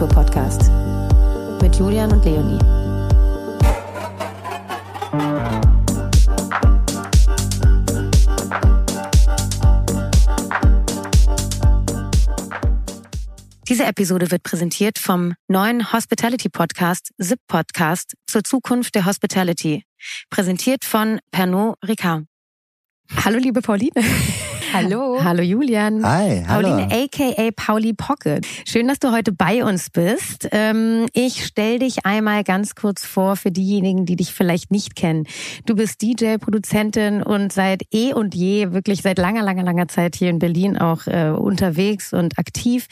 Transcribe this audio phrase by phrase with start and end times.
[0.00, 0.70] Feierkultur-Podcast
[1.60, 2.58] mit Julian und Leonie.
[13.68, 19.84] Diese Episode wird präsentiert vom neuen Hospitality Podcast, Zip Podcast zur Zukunft der Hospitality.
[20.30, 22.24] Präsentiert von Pernod Ricard.
[23.24, 23.92] Hallo, liebe Pauline.
[24.72, 25.18] Hallo.
[25.24, 26.04] Hallo Julian.
[26.04, 26.68] Hi, hallo.
[26.68, 28.46] Pauline aka Pauli Pocket.
[28.64, 30.48] Schön, dass du heute bei uns bist.
[30.52, 35.26] Ähm, ich stell dich einmal ganz kurz vor für diejenigen, die dich vielleicht nicht kennen.
[35.66, 40.14] Du bist DJ, Produzentin und seit eh und je, wirklich seit langer, langer, langer Zeit
[40.14, 42.86] hier in Berlin auch äh, unterwegs und aktiv.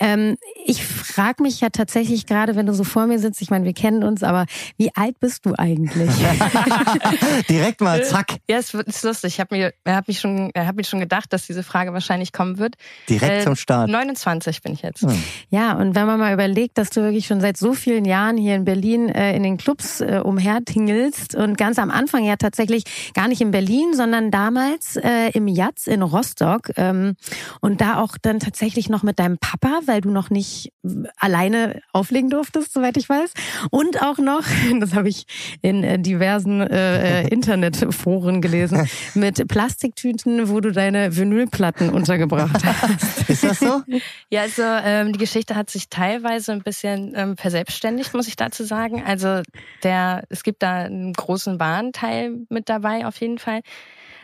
[0.00, 3.66] Ähm, ich frage mich ja tatsächlich gerade, wenn du so vor mir sitzt, ich meine,
[3.66, 4.46] wir kennen uns, aber
[4.78, 6.10] wie alt bist du eigentlich?
[7.50, 8.38] Direkt mal zack.
[8.48, 9.34] Ja, es ist lustig.
[9.34, 12.58] Ich habe mir, hab mich schon, hab mich schon gedacht, dass diese Frage wahrscheinlich kommen
[12.58, 12.74] wird.
[13.08, 13.88] Direkt Äh, zum Start.
[13.88, 15.02] 29 bin ich jetzt.
[15.02, 15.22] Hm.
[15.50, 18.54] Ja, und wenn man mal überlegt, dass du wirklich schon seit so vielen Jahren hier
[18.54, 23.28] in Berlin äh, in den Clubs äh, umhertingelst und ganz am Anfang ja tatsächlich gar
[23.28, 27.14] nicht in Berlin, sondern damals äh, im Jatz in Rostock ähm,
[27.60, 30.72] und da auch dann tatsächlich noch mit deinem Papa, weil du noch nicht
[31.16, 33.32] alleine auflegen durftest, soweit ich weiß.
[33.70, 34.42] Und auch noch,
[34.80, 35.24] das habe ich
[35.62, 43.28] in äh, diversen äh, äh, Internetforen gelesen, mit Plastiktüten, wo du deine Vinylplatten untergebracht hast.
[43.30, 43.82] Ist das so?
[44.30, 48.64] Ja, also ähm, die Geschichte hat sich teilweise ein bisschen ähm, verselbstständigt, muss ich dazu
[48.64, 49.02] sagen.
[49.06, 49.42] Also
[49.82, 53.60] der, es gibt da einen großen Warenteil mit dabei auf jeden Fall.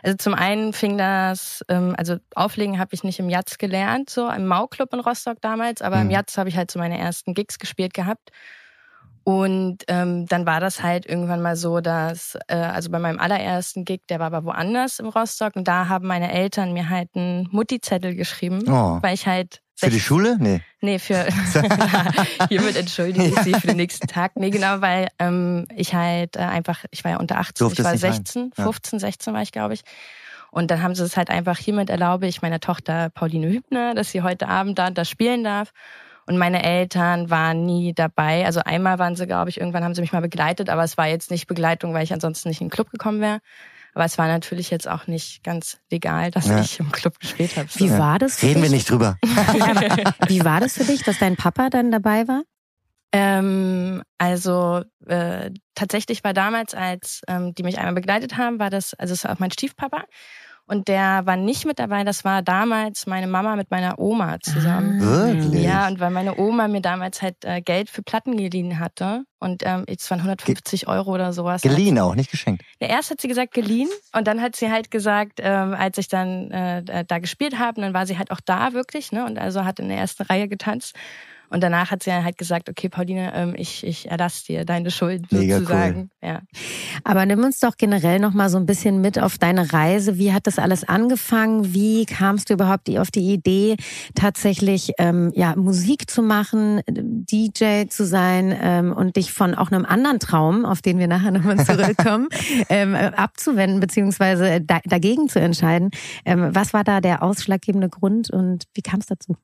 [0.03, 4.29] Also zum einen fing das, ähm, also Auflegen habe ich nicht im Jatz gelernt, so
[4.29, 6.11] im Mau-Club in Rostock damals, aber im Mhm.
[6.11, 8.29] Jatz habe ich halt so meine ersten Gigs gespielt gehabt.
[9.27, 13.83] Und ähm, dann war das halt irgendwann mal so, dass, äh, also bei meinem allerersten
[13.83, 17.49] Gig, der war aber woanders im Rostock, und da haben meine Eltern mir halt einen
[17.51, 18.99] Mutti-Zettel geschrieben, Oh.
[19.01, 20.37] weil ich halt Für die Schule?
[20.39, 20.61] Nee.
[20.79, 21.25] Nee, für
[22.49, 24.33] hiermit entschuldige ich Sie für den nächsten Tag.
[24.35, 27.85] Nee, genau, weil ähm, ich halt äh, einfach, ich war ja unter 18, Durftest ich
[27.85, 28.13] war nicht rein.
[28.25, 28.63] 16, Ja.
[28.63, 29.81] 15, 16 war ich, glaube ich.
[30.51, 34.11] Und dann haben sie es halt einfach, hiermit erlaube ich meiner Tochter Pauline Hübner, dass
[34.11, 35.71] sie heute Abend da, da spielen darf.
[36.27, 38.45] Und meine Eltern waren nie dabei.
[38.45, 41.07] Also einmal waren sie, glaube ich, irgendwann haben sie mich mal begleitet, aber es war
[41.07, 43.39] jetzt nicht Begleitung, weil ich ansonsten nicht in den Club gekommen wäre.
[43.93, 46.59] Aber es war natürlich jetzt auch nicht ganz legal, dass Ja.
[46.59, 47.69] ich im Club gespielt habe.
[47.75, 48.71] Wie war das für Reden wir dich?
[48.79, 49.17] nicht drüber.
[50.27, 52.41] Wie war das für dich, dass dein Papa dann dabei war?
[53.11, 58.93] Ähm, also äh, tatsächlich war damals, als ähm, die mich einmal begleitet haben, war das,
[58.95, 60.03] also es war auch mein Stiefpapa.
[60.67, 64.99] Und der war nicht mit dabei, das war damals meine Mama mit meiner Oma zusammen.
[64.99, 65.63] Wirklich?
[65.63, 69.61] Ja, und weil meine Oma mir damals halt äh, Geld für Platten geliehen hatte und
[69.63, 71.61] ähm, es waren 150 Euro oder sowas.
[71.61, 72.63] Geliehen auch, nicht geschenkt.
[72.79, 76.07] Ja, erst hat sie gesagt geliehen und dann hat sie halt gesagt, ähm, als ich
[76.07, 79.23] dann äh, da gespielt habe, dann war sie halt auch da wirklich, ne?
[79.25, 80.95] Und also hat in der ersten Reihe getanzt.
[81.49, 84.91] Und danach hat sie dann halt gesagt, okay, Pauline, ähm, ich, ich erlasse dir deine
[84.91, 86.09] Schuld Mega sozusagen.
[86.23, 86.41] Ja.
[87.03, 90.17] Aber nimm uns doch generell noch mal so ein bisschen mit auf deine Reise.
[90.17, 91.73] Wie hat das alles angefangen?
[91.73, 93.77] Wie kamst du überhaupt auf die Idee,
[94.13, 99.85] tatsächlich ähm, ja Musik zu machen, DJ zu sein ähm, und dich von auch einem
[99.85, 102.27] anderen Traum, auf den wir nachher nochmal zurückkommen,
[102.69, 105.89] ähm, äh, abzuwenden beziehungsweise da, dagegen zu entscheiden?
[106.25, 109.35] Ähm, was war da der ausschlaggebende Grund und wie kam es dazu?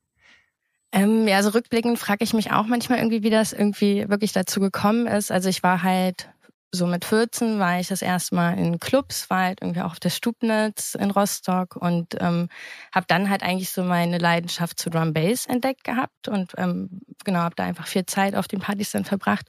[0.93, 4.59] Ähm, ja, also rückblickend frage ich mich auch manchmal irgendwie, wie das irgendwie wirklich dazu
[4.59, 5.31] gekommen ist.
[5.31, 6.29] Also ich war halt
[6.73, 9.99] so mit 14 war ich das erste Mal in Clubs, war halt irgendwie auch auf
[9.99, 12.47] der Stubnitz in Rostock und ähm,
[12.93, 17.39] habe dann halt eigentlich so meine Leidenschaft zu Drum Bass entdeckt gehabt und ähm, genau
[17.39, 19.47] habe da einfach viel Zeit auf den Partys dann verbracht.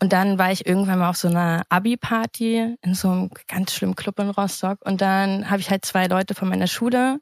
[0.00, 3.94] Und dann war ich irgendwann mal auf so einer Abi-Party in so einem ganz schlimmen
[3.94, 4.78] Club in Rostock.
[4.84, 7.20] Und dann habe ich halt zwei Leute von meiner Schule,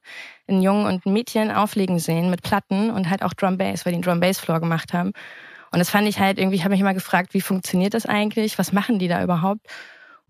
[0.48, 3.92] einen Jungen und ein Mädchen, auflegen sehen mit Platten und halt auch Drum Bass, weil
[3.92, 5.12] die einen Drum Bass Floor gemacht haben.
[5.70, 8.58] Und das fand ich halt irgendwie, ich habe mich immer gefragt, wie funktioniert das eigentlich?
[8.58, 9.66] Was machen die da überhaupt?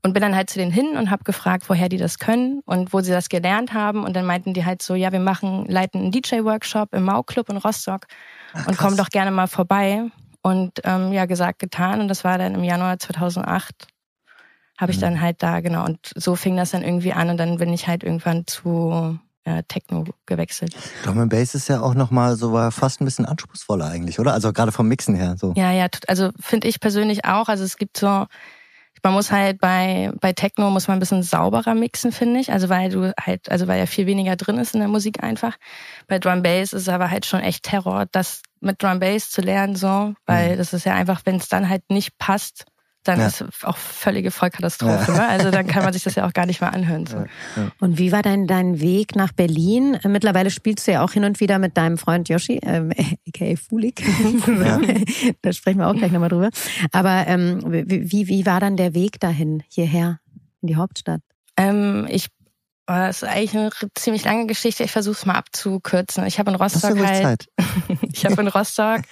[0.05, 2.93] Und bin dann halt zu denen hin und habe gefragt, woher die das können und
[2.93, 4.05] wo sie das gelernt haben.
[4.05, 7.57] Und dann meinten die halt so, ja, wir machen, leiten einen DJ-Workshop im Mau-Club in
[7.57, 8.07] Rostock
[8.67, 10.11] und kommen doch gerne mal vorbei.
[10.43, 12.01] Und ähm, ja, gesagt, getan.
[12.01, 13.87] Und das war dann im Januar 2008.
[14.79, 15.03] Habe ich Mhm.
[15.03, 15.85] dann halt da, genau.
[15.85, 17.31] Und so fing das dann irgendwie an.
[17.31, 20.75] Und dann bin ich halt irgendwann zu äh, Techno gewechselt.
[21.05, 24.33] Drum and Bass ist ja auch nochmal so war fast ein bisschen anspruchsvoller eigentlich, oder?
[24.33, 25.37] Also gerade vom Mixen her.
[25.39, 25.53] So.
[25.57, 27.49] Ja, ja, also finde ich persönlich auch.
[27.49, 28.07] Also es gibt so,
[29.05, 32.53] man muss halt bei, bei Techno muss man ein bisschen sauberer mixen, finde ich.
[32.53, 35.57] Also weil du halt, also weil ja viel weniger drin ist in der Musik einfach.
[36.09, 39.41] Bei Drum Bass ist es aber halt schon echt Terror, das mit Drum Bass zu
[39.41, 40.59] lernen, so, weil Mhm.
[40.59, 42.65] das ist ja einfach, wenn es dann halt nicht passt,
[43.05, 43.27] dann ja.
[43.27, 45.11] ist auch völlige Vollkatastrophe.
[45.11, 45.19] Ja.
[45.19, 45.29] Ne?
[45.29, 47.07] Also dann kann man sich das ja auch gar nicht mehr anhören.
[47.07, 47.17] So.
[47.17, 47.73] Ja.
[47.81, 49.99] Und wie war dein, dein Weg nach Berlin?
[50.07, 52.93] Mittlerweile spielst du ja auch hin und wieder mit deinem Freund Yoshi, ähm,
[53.29, 54.05] aka Fulik.
[55.43, 56.51] da sprechen wir auch gleich nochmal drüber.
[56.93, 60.21] Aber ähm, wie, wie war dann der Weg dahin, hierher,
[60.61, 61.23] in die Hauptstadt?
[61.57, 62.29] Ähm, ich
[62.87, 64.85] das ist eigentlich eine ziemlich lange Geschichte.
[64.85, 66.27] Ich versuche es mal abzukürzen.
[66.27, 67.49] Ich habe in Rostock halt.
[68.13, 69.03] ich habe in Rostock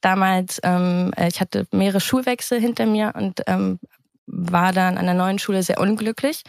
[0.00, 3.78] damals, ähm, äh, ich hatte mehrere Schulwechsel hinter mir und ähm,
[4.26, 6.42] war dann an der neuen Schule sehr unglücklich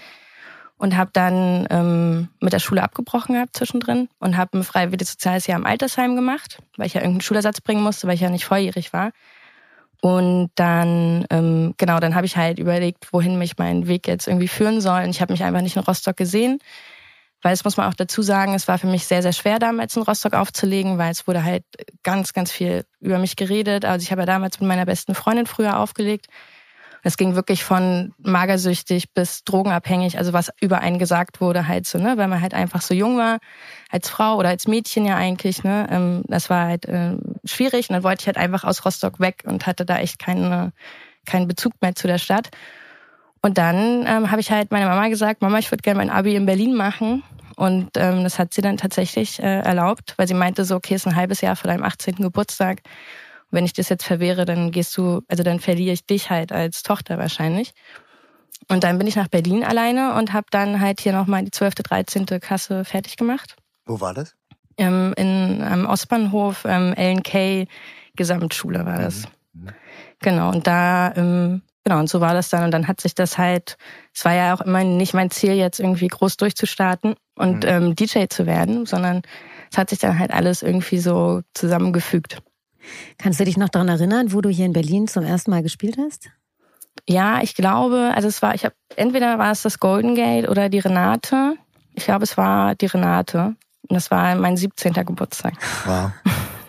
[0.77, 5.47] und habe dann ähm, mit der Schule abgebrochen gehabt zwischendrin und habe ein freiwilliges soziales
[5.47, 8.45] Jahr im Altersheim gemacht, weil ich ja irgendeinen Schulersatz bringen musste, weil ich ja nicht
[8.45, 9.11] volljährig war.
[10.01, 14.47] Und dann, ähm, genau, dann habe ich halt überlegt, wohin mich mein Weg jetzt irgendwie
[14.47, 15.03] führen soll.
[15.03, 16.59] Und ich habe mich einfach nicht in Rostock gesehen.
[17.41, 19.95] Weil es muss man auch dazu sagen, es war für mich sehr, sehr schwer damals
[19.95, 21.63] in Rostock aufzulegen, weil es wurde halt
[22.01, 23.85] ganz, ganz viel über mich geredet.
[23.85, 26.27] Also ich habe ja damals mit meiner besten Freundin früher aufgelegt.
[27.05, 31.99] Es ging wirklich von magersüchtig bis drogenabhängig, also was über einen gesagt wurde halt so,
[31.99, 33.37] ne, weil man halt einfach so jung war,
[33.91, 37.93] als Frau oder als Mädchen ja eigentlich, ne, ähm, das war halt äh, schwierig und
[37.93, 40.73] dann wollte ich halt einfach aus Rostock weg und hatte da echt keine,
[41.27, 42.49] keinen Bezug mehr zu der Stadt.
[43.43, 46.33] Und dann ähm, habe ich halt meiner Mama gesagt, Mama, ich würde gerne mein Abi
[46.33, 47.21] in Berlin machen.
[47.55, 51.05] Und ähm, das hat sie dann tatsächlich äh, erlaubt, weil sie meinte so, okay, ist
[51.05, 52.15] ein halbes Jahr vor deinem 18.
[52.15, 52.81] Geburtstag.
[53.55, 56.83] Wenn ich das jetzt verwehre, dann gehst du, also dann verliere ich dich halt als
[56.83, 57.73] Tochter wahrscheinlich.
[58.67, 61.75] Und dann bin ich nach Berlin alleine und habe dann halt hier nochmal die 12.,
[61.75, 62.25] 13.
[62.39, 63.55] Klasse fertig gemacht.
[63.85, 64.35] Wo war das?
[64.77, 67.67] Ähm, in am Ostbahnhof, ähm, LNK
[68.15, 69.23] Gesamtschule war das.
[69.53, 69.69] Mhm.
[70.19, 72.63] Genau, und da ähm, Genau, und so war das dann.
[72.63, 73.77] Und dann hat sich das halt,
[74.11, 77.69] es war ja auch immer nicht mein Ziel, jetzt irgendwie groß durchzustarten und mhm.
[77.69, 79.21] ähm, DJ zu werden, sondern
[79.71, 82.39] es hat sich dann halt alles irgendwie so zusammengefügt.
[83.17, 85.97] Kannst du dich noch daran erinnern, wo du hier in Berlin zum ersten Mal gespielt
[85.97, 86.29] hast?
[87.07, 90.69] Ja, ich glaube, also es war, ich habe entweder war es das Golden Gate oder
[90.69, 91.55] die Renate.
[91.93, 93.55] Ich glaube, es war die Renate.
[93.87, 94.93] Und das war mein 17.
[94.93, 95.53] Geburtstag.
[95.85, 96.11] Wow.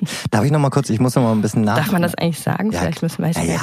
[0.31, 1.77] Darf ich noch mal kurz, ich muss noch mal ein bisschen nach.
[1.77, 2.71] Darf man das eigentlich sagen?
[2.73, 3.61] Ja, Vielleicht müssen wir es ja, ja,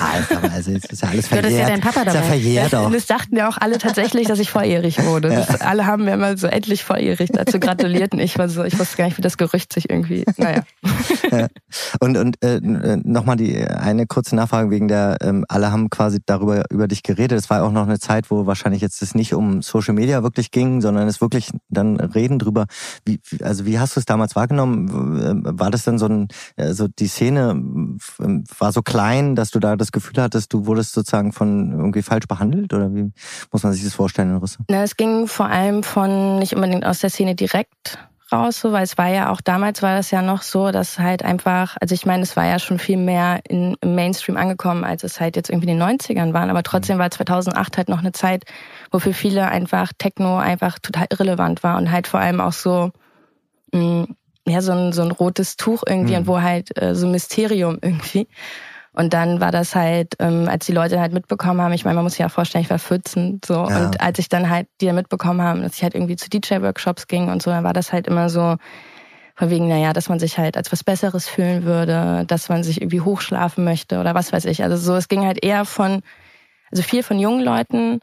[0.53, 1.43] also jetzt ist ja alles verjährt.
[1.53, 2.11] Ist ja dein Papa dabei.
[2.11, 2.91] Ist ja verjährt auch.
[2.91, 5.31] Das dachten ja auch alle tatsächlich, dass ich volljährig wurde.
[5.31, 5.41] Ja.
[5.41, 8.77] Das, alle haben mir immer so endlich volljährig dazu gratuliert und ich war so, ich
[8.79, 10.63] wusste gar nicht, wie das Gerücht sich irgendwie, naja.
[11.31, 11.47] Ja.
[11.99, 12.59] Und, und äh,
[13.03, 17.37] nochmal die eine kurze Nachfrage wegen der, ähm, alle haben quasi darüber über dich geredet.
[17.37, 20.51] Es war auch noch eine Zeit, wo wahrscheinlich jetzt es nicht um Social Media wirklich
[20.51, 22.65] ging, sondern es wirklich dann reden drüber.
[23.05, 25.43] Wie, also wie hast du es damals wahrgenommen?
[25.59, 26.22] War das dann so ein,
[26.57, 30.93] so die Szene ähm, war so klein, dass du da das Gefühl hattest, du wurdest
[30.93, 32.73] sozusagen von irgendwie falsch behandelt?
[32.73, 33.11] Oder wie
[33.51, 34.67] muss man sich das vorstellen in Russland?
[34.69, 37.97] Na, es ging vor allem von nicht unbedingt aus der Szene direkt
[38.33, 41.23] raus, so, weil es war ja auch damals war das ja noch so, dass halt
[41.23, 45.03] einfach, also ich meine, es war ja schon viel mehr in, im Mainstream angekommen, als
[45.03, 48.11] es halt jetzt irgendwie in den 90ern waren, aber trotzdem war 2008 halt noch eine
[48.11, 48.43] Zeit,
[48.91, 52.91] wo für viele einfach Techno einfach total irrelevant war und halt vor allem auch so
[53.71, 54.15] mh, mm,
[54.47, 56.19] ja, so ein, so ein rotes Tuch irgendwie mhm.
[56.19, 58.27] und wo halt äh, so ein Mysterium irgendwie.
[58.95, 62.03] Und dann war das halt, ähm, als die Leute halt mitbekommen haben, ich meine, man
[62.03, 63.67] muss sich ja vorstellen, ich war 14, so.
[63.67, 63.85] Ja.
[63.85, 67.29] Und als ich dann halt, die mitbekommen haben, dass ich halt irgendwie zu DJ-Workshops ging
[67.29, 68.57] und so, dann war das halt immer so,
[69.35, 72.81] von wegen, naja, dass man sich halt als was Besseres fühlen würde, dass man sich
[72.81, 74.63] irgendwie hochschlafen möchte oder was weiß ich.
[74.63, 76.01] Also so, es ging halt eher von,
[76.71, 78.01] also viel von jungen Leuten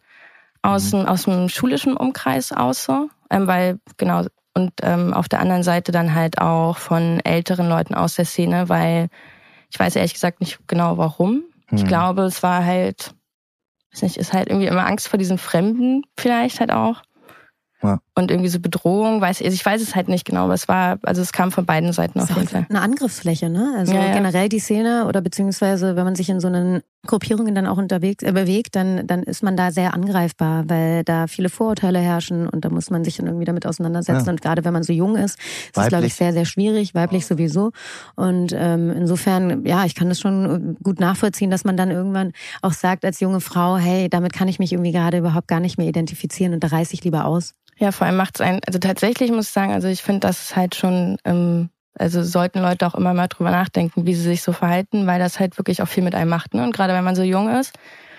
[0.63, 0.99] aus, mhm.
[0.99, 5.63] dem, aus dem schulischen Umkreis aus so, ähm, weil genau und ähm, auf der anderen
[5.63, 9.09] Seite dann halt auch von älteren Leuten aus der Szene, weil
[9.71, 11.45] ich weiß ehrlich gesagt nicht genau warum.
[11.67, 11.79] Hm.
[11.79, 13.15] Ich glaube, es war halt,
[13.93, 17.03] weiß nicht, ist halt irgendwie immer Angst vor diesen Fremden vielleicht halt auch.
[17.83, 18.01] Ja.
[18.21, 20.69] Und irgendwie so Bedrohung, weiß ich, also ich weiß es halt nicht genau, aber es
[20.69, 22.67] war, also es kam von beiden Seiten auf jeden Fall.
[22.69, 23.75] Eine Angriffsfläche, ne?
[23.79, 24.13] Also ja, ja.
[24.13, 28.23] generell die Szene oder beziehungsweise wenn man sich in so einen Gruppierungen dann auch unterwegs
[28.23, 32.65] äh, bewegt, dann dann ist man da sehr angreifbar, weil da viele Vorurteile herrschen und
[32.65, 34.27] da muss man sich dann irgendwie damit auseinandersetzen.
[34.27, 34.33] Ja.
[34.33, 37.27] Und gerade wenn man so jung ist, ist es glaube ich sehr sehr schwierig, weiblich
[37.27, 37.71] sowieso.
[38.17, 42.73] Und ähm, insofern, ja, ich kann das schon gut nachvollziehen, dass man dann irgendwann auch
[42.73, 45.89] sagt als junge Frau, hey, damit kann ich mich irgendwie gerade überhaupt gar nicht mehr
[45.89, 47.55] identifizieren und da reiße ich lieber aus.
[47.81, 50.41] Ja, vor allem macht es einen, also tatsächlich muss ich sagen, also ich finde, das
[50.43, 54.43] ist halt schon, ähm, also sollten Leute auch immer mal drüber nachdenken, wie sie sich
[54.43, 56.55] so verhalten, weil das halt wirklich auch viel mit einem macht.
[56.55, 56.63] Ne?
[56.63, 57.79] Und gerade wenn man so jung ist,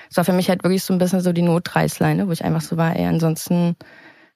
[0.09, 2.61] das war für mich halt wirklich so ein bisschen so die Notreißleine, wo ich einfach
[2.61, 3.77] so war, ey, ansonsten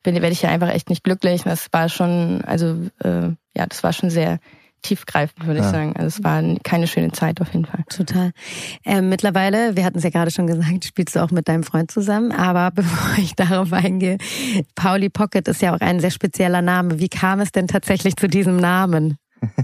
[0.04, 1.44] bin, werde ich ja einfach echt nicht glücklich.
[1.44, 4.40] Das war schon, also äh, ja, das war schon sehr
[4.82, 5.66] tiefgreifend, würde ja.
[5.66, 5.94] ich sagen.
[5.96, 7.84] Also es war keine schöne Zeit auf jeden Fall.
[7.90, 8.32] Total.
[8.86, 11.92] Ähm, mittlerweile, wir hatten es ja gerade schon gesagt, spielst du auch mit deinem Freund
[11.92, 12.32] zusammen.
[12.32, 14.18] Aber bevor ich darauf eingehe,
[14.76, 17.00] Pauli Pocket ist ja auch ein sehr spezieller Name.
[17.00, 19.18] Wie kam es denn tatsächlich zu diesem Namen?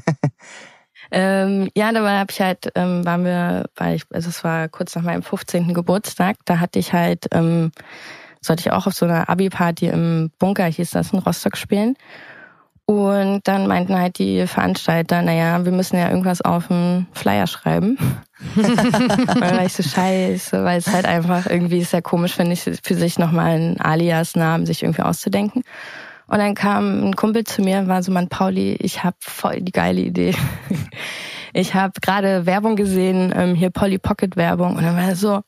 [1.13, 4.95] Ähm, ja, dabei habe ich halt, ähm, waren wir, weil ich, also es war kurz
[4.95, 5.73] nach meinem 15.
[5.73, 7.71] Geburtstag, da hatte ich halt, ähm,
[8.39, 11.95] sollte ich auch auf so einer Abi-Party im Bunker, hieß das, in Rostock spielen.
[12.91, 17.97] Und dann meinten halt die Veranstalter, naja, wir müssen ja irgendwas auf den Flyer schreiben.
[18.57, 22.51] und dann war ich so scheiße, weil es halt einfach irgendwie ist ja komisch, finde
[22.51, 25.63] ich, für sich nochmal einen Alias-Namen sich irgendwie auszudenken.
[26.27, 29.61] Und dann kam ein Kumpel zu mir und war so, Mann, Pauli, ich habe voll
[29.61, 30.35] die geile Idee.
[31.53, 34.77] Ich habe gerade Werbung gesehen, ähm, hier Polly Pocket Werbung.
[34.77, 35.41] Und dann war er so,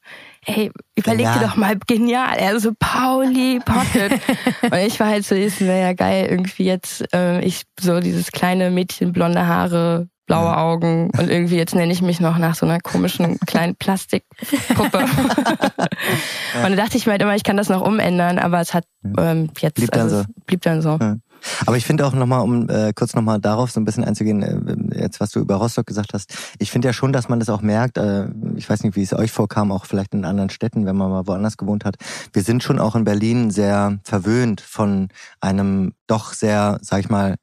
[0.45, 2.37] ey, überleg dir doch mal, genial.
[2.37, 4.19] Er so, Pauli Pocket.
[4.63, 8.31] und ich war halt so, es wäre ja geil, irgendwie jetzt, ähm, ich so dieses
[8.31, 12.65] kleine Mädchen, blonde Haare, blaue Augen und irgendwie jetzt nenne ich mich noch nach so
[12.65, 14.97] einer komischen kleinen Plastikpuppe.
[14.97, 18.85] und dann dachte ich mir halt immer, ich kann das noch umändern, aber es hat
[19.17, 20.25] ähm, jetzt blieb dann also, so.
[20.45, 20.97] blieb dann so.
[20.99, 21.17] Ja.
[21.65, 25.01] Aber ich finde auch nochmal, um äh, kurz nochmal darauf so ein bisschen einzugehen, äh,
[25.01, 27.61] jetzt was du über Rostock gesagt hast, ich finde ja schon, dass man das auch
[27.61, 30.95] merkt, äh, ich weiß nicht, wie es euch vorkam, auch vielleicht in anderen Städten, wenn
[30.95, 31.95] man mal woanders gewohnt hat.
[32.31, 35.09] Wir sind schon auch in Berlin sehr verwöhnt von
[35.39, 37.35] einem doch sehr, sag ich mal,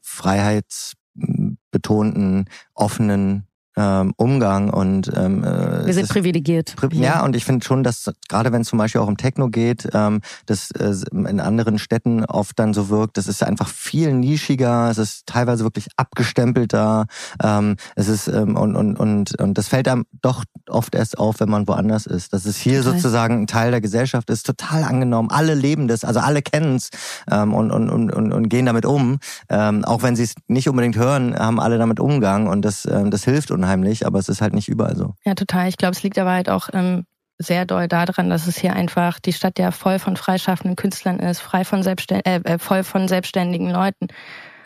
[0.00, 3.46] freiheitsbetonten, offenen
[3.76, 6.74] ähm, Umgang und ähm, äh, wir sind privilegiert.
[7.04, 9.88] Ja, und ich finde schon, dass gerade wenn es zum Beispiel auch um Techno geht,
[9.92, 14.88] ähm, das äh, in anderen Städten oft dann so wirkt, das ist einfach viel nischiger,
[14.90, 17.06] es ist teilweise wirklich abgestempelter,
[17.42, 21.40] ähm, es ist ähm, und, und, und, und das fällt einem doch oft erst auf,
[21.40, 22.32] wenn man woanders ist.
[22.32, 22.92] Dass es hier okay.
[22.92, 26.88] sozusagen ein Teil der Gesellschaft ist, total angenommen, alle leben das, also alle kennen es
[27.30, 29.18] ähm, und, und, und, und, und gehen damit um.
[29.50, 33.10] Ähm, auch wenn sie es nicht unbedingt hören, haben alle damit Umgang und das, ähm,
[33.10, 35.14] das hilft unheimlich unheimlich, aber es ist halt nicht überall so.
[35.24, 35.68] Ja, total.
[35.68, 37.04] Ich glaube, es liegt aber halt auch ähm,
[37.38, 41.40] sehr doll daran, dass es hier einfach die Stadt ja voll von freischaffenden Künstlern ist,
[41.40, 44.08] frei von Selbstständ äh, äh, voll von selbstständigen Leuten.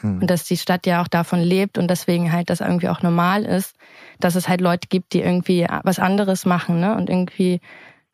[0.00, 0.20] Hm.
[0.20, 3.44] Und dass die Stadt ja auch davon lebt und deswegen halt das irgendwie auch normal
[3.44, 3.74] ist,
[4.18, 6.96] dass es halt Leute gibt, die irgendwie was anderes machen, ne?
[6.96, 7.60] Und irgendwie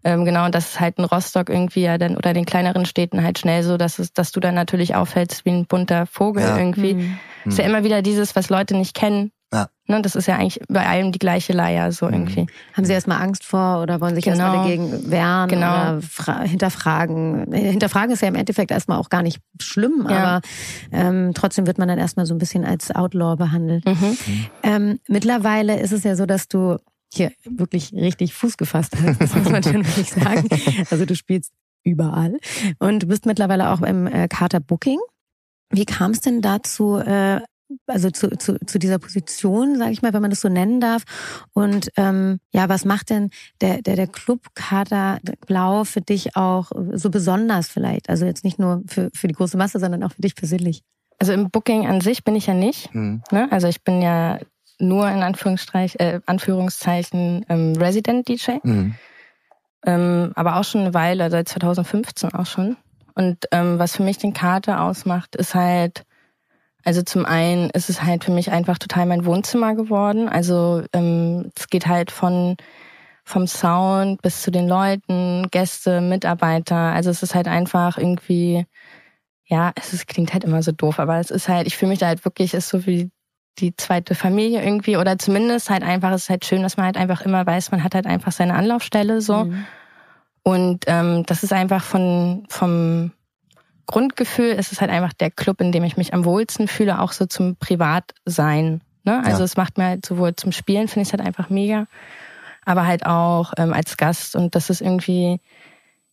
[0.05, 3.25] ähm, genau, und das ist halt in Rostock irgendwie ja dann oder den kleineren Städten
[3.25, 6.57] halt schnell so, dass es, dass du dann natürlich auffällst wie ein bunter Vogel ja.
[6.57, 6.95] irgendwie.
[6.95, 7.19] Mhm.
[7.45, 9.69] Ist ja immer wieder dieses, was Leute nicht kennen, ja.
[9.87, 12.13] Ne, das ist ja eigentlich bei allem die gleiche Leier, so mhm.
[12.15, 12.47] irgendwie.
[12.75, 14.39] Haben Sie erstmal Angst vor oder wollen sich genau.
[14.39, 15.99] erstmal dagegen wehren genau.
[15.99, 17.53] oder hinterfragen?
[17.53, 20.17] Hinterfragen ist ja im Endeffekt erstmal auch gar nicht schlimm, ja.
[20.17, 20.47] aber
[20.91, 23.85] ähm, trotzdem wird man dann erstmal so ein bisschen als Outlaw behandelt.
[23.85, 24.17] Mhm.
[24.65, 26.79] Ähm, mittlerweile ist es ja so, dass du
[27.15, 30.49] hier wirklich richtig Fuß gefasst hast, das muss man schon wirklich sagen.
[30.91, 31.53] Also du spielst
[31.85, 32.39] überall
[32.81, 34.99] und du bist mittlerweile auch im äh, Carter Booking.
[35.71, 37.41] Wie kam es denn dazu, äh,
[37.87, 41.03] also zu, zu, zu dieser Position, sage ich mal, wenn man das so nennen darf.
[41.53, 43.31] Und ähm, ja, was macht denn
[43.61, 48.09] der, der, der Clubkader Blau für dich auch so besonders vielleicht?
[48.09, 50.83] Also jetzt nicht nur für, für die große Masse, sondern auch für dich persönlich.
[51.19, 52.95] Also im Booking an sich bin ich ja nicht.
[52.95, 53.23] Mhm.
[53.31, 53.49] Ne?
[53.51, 54.39] Also ich bin ja
[54.79, 58.59] nur in Anführungszeichen, äh, Anführungszeichen ähm, Resident DJ.
[58.63, 58.95] Mhm.
[59.85, 62.77] Ähm, aber auch schon eine Weile, seit 2015 auch schon.
[63.15, 66.03] Und ähm, was für mich den Kater ausmacht, ist halt
[66.87, 70.29] also zum einen ist es halt für mich einfach total mein Wohnzimmer geworden.
[70.29, 72.57] Also ähm, es geht halt von
[73.25, 76.77] vom Sound bis zu den Leuten, Gäste, Mitarbeiter.
[76.77, 78.67] Also es ist halt einfach irgendwie,
[79.47, 81.99] ja, es ist, klingt halt immer so doof, aber es ist halt, ich fühle mich
[81.99, 83.11] da halt wirklich, ist so wie
[83.59, 86.97] die zweite Familie irgendwie oder zumindest halt einfach, es ist halt schön, dass man halt
[86.97, 89.47] einfach immer weiß, man hat halt einfach seine Anlaufstelle so.
[89.47, 89.67] Mhm.
[90.45, 93.11] Und ähm, das ist einfach von vom
[93.87, 97.13] Grundgefühl ist es halt einfach der Club, in dem ich mich am wohlsten fühle, auch
[97.13, 98.81] so zum Privatsein.
[99.05, 99.23] Ne?
[99.25, 99.45] Also ja.
[99.45, 101.87] es macht mir halt sowohl zum Spielen, finde ich es halt einfach mega,
[102.65, 104.35] aber halt auch ähm, als Gast.
[104.35, 105.41] Und das ist irgendwie,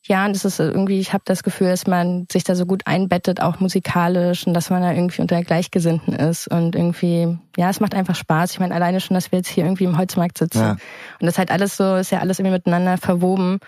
[0.05, 3.41] ja, das ist irgendwie, ich habe das Gefühl, dass man sich da so gut einbettet,
[3.41, 6.47] auch musikalisch und dass man da irgendwie unter Gleichgesinnten ist.
[6.47, 8.51] Und irgendwie, ja, es macht einfach Spaß.
[8.51, 10.59] Ich meine, alleine schon, dass wir jetzt hier irgendwie im Holzmarkt sitzen.
[10.59, 10.71] Ja.
[11.19, 13.59] Und das halt alles so, ist ja alles irgendwie miteinander verwoben.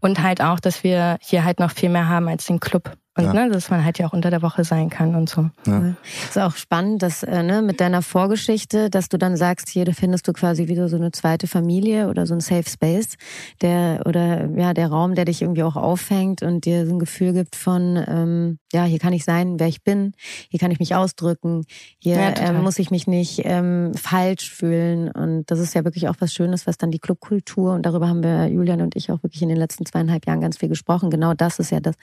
[0.00, 2.92] Und halt auch, dass wir hier halt noch viel mehr haben als den Club.
[3.16, 3.32] Und ja.
[3.32, 5.48] ne, dass man halt ja auch unter der Woche sein kann und so.
[5.66, 5.94] Ja.
[6.28, 10.28] Ist auch spannend, dass äh, ne, mit deiner Vorgeschichte, dass du dann sagst, hier findest
[10.28, 13.16] du quasi wieder so eine zweite Familie oder so ein Safe Space,
[13.62, 17.32] der oder ja der Raum, der dich irgendwie auch auffängt und dir so ein Gefühl
[17.32, 20.12] gibt von ähm, ja hier kann ich sein, wer ich bin,
[20.50, 21.64] hier kann ich mich ausdrücken,
[21.98, 26.08] hier ja, ähm, muss ich mich nicht ähm, falsch fühlen und das ist ja wirklich
[26.08, 29.22] auch was Schönes, was dann die Clubkultur und darüber haben wir Julian und ich auch
[29.22, 31.08] wirklich in den letzten zweieinhalb Jahren ganz viel gesprochen.
[31.08, 31.94] Genau das ist ja das,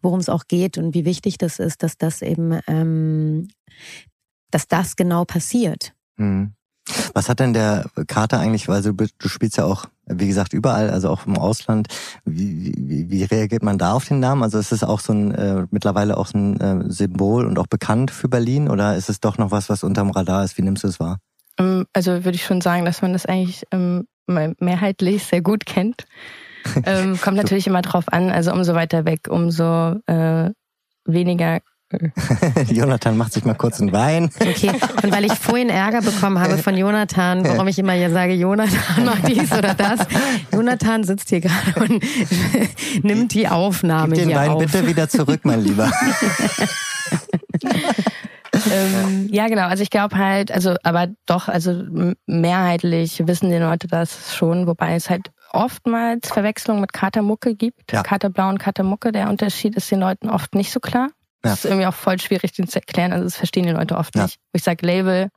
[0.00, 3.48] worum es auch geht geht und wie wichtig das ist, dass das eben, ähm,
[4.50, 5.94] dass das genau passiert.
[6.16, 6.52] Mhm.
[7.14, 10.90] Was hat denn der Kater eigentlich, weil du, du spielst ja auch, wie gesagt, überall,
[10.90, 11.88] also auch im Ausland.
[12.26, 14.42] Wie, wie, wie reagiert man da auf den Namen?
[14.42, 17.66] Also ist es auch so ein äh, mittlerweile auch so ein äh, Symbol und auch
[17.66, 20.58] bekannt für Berlin oder ist es doch noch was, was unterm Radar ist?
[20.58, 21.18] Wie nimmst du es wahr?
[21.58, 26.04] Ähm, also würde ich schon sagen, dass man das eigentlich ähm, mehrheitlich sehr gut kennt.
[26.86, 30.50] ähm, kommt natürlich immer drauf an, also umso weiter weg, umso äh,
[31.04, 31.60] weniger
[32.70, 34.30] Jonathan macht sich mal kurz einen Wein.
[34.40, 34.70] Okay,
[35.02, 39.04] und weil ich vorhin Ärger bekommen habe von Jonathan, warum ich immer hier sage, Jonathan
[39.04, 40.00] macht dies oder das.
[40.52, 42.02] Jonathan sitzt hier gerade und
[43.02, 44.58] nimmt die Aufnahme Gib den hier Wein auf.
[44.58, 45.90] bitte wieder zurück, mein Lieber.
[48.72, 49.66] ähm, ja, genau.
[49.68, 51.84] Also ich glaube halt, also aber doch, also
[52.26, 57.92] mehrheitlich wissen die Leute das schon, wobei es halt oftmals Verwechslung mit Katermucke gibt.
[57.92, 58.02] Ja.
[58.02, 59.12] Katerblau und Katermucke.
[59.12, 61.08] Der Unterschied ist den Leuten oft nicht so klar.
[61.44, 61.50] Ja.
[61.50, 63.12] Das ist irgendwie auch voll schwierig, den zu erklären.
[63.12, 64.24] Also das verstehen die Leute oft Ja.
[64.24, 64.38] nicht.
[64.52, 65.28] Ich sage Label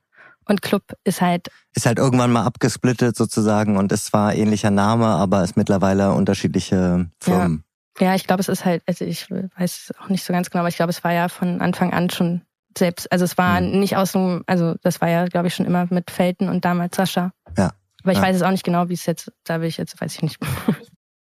[0.45, 5.05] und Club ist halt, Ist halt irgendwann mal abgesplittet sozusagen und ist zwar ähnlicher Name,
[5.07, 7.63] aber ist mittlerweile unterschiedliche Firmen.
[7.99, 10.69] ja, ich glaube, es ist halt, also ich weiß auch nicht so ganz genau, aber
[10.69, 12.41] ich glaube, es war ja von Anfang an schon
[12.77, 13.79] selbst, also es war Mhm.
[13.79, 16.95] nicht aus dem, also das war ja, glaube ich, schon immer mit Felten und damals
[16.95, 17.31] Sascha.
[17.57, 17.71] Ja.
[18.07, 18.23] Aber ich Ja.
[18.23, 20.37] weiß es auch nicht genau, wie es jetzt, da will ich jetzt, weiß ich nicht.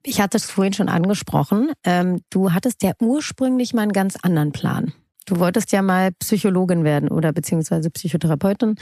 [0.04, 1.72] Ich hatte es vorhin schon angesprochen.
[1.82, 4.92] Ähm, du hattest ja ursprünglich mal einen ganz anderen Plan.
[5.26, 8.76] Du wolltest ja mal Psychologin werden oder beziehungsweise Psychotherapeutin.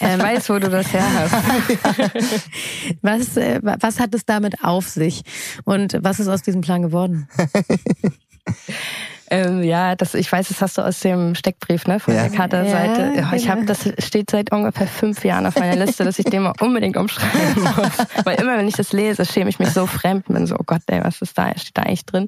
[0.00, 1.32] Ähm, Ich weiß, wo du das her hast.
[3.02, 5.22] was, äh, was hat es damit auf sich?
[5.64, 7.28] Und was ist aus diesem Plan geworden?
[9.30, 12.22] ähm, ja, das, ich weiß, das hast du aus dem Steckbrief, ne, von Ja.
[12.22, 13.12] der Katerseite.
[13.16, 13.72] Ja, ich habe, genau.
[13.72, 17.62] das steht seit ungefähr fünf Jahren auf meiner Liste, dass ich den mal unbedingt umschreiben
[17.76, 18.24] muss.
[18.24, 20.26] Weil immer, wenn ich das lese, schäme ich mich so fremd.
[20.26, 21.52] Bin so, oh Gott, ey, was ist da?
[21.56, 22.26] Steht da eigentlich drin?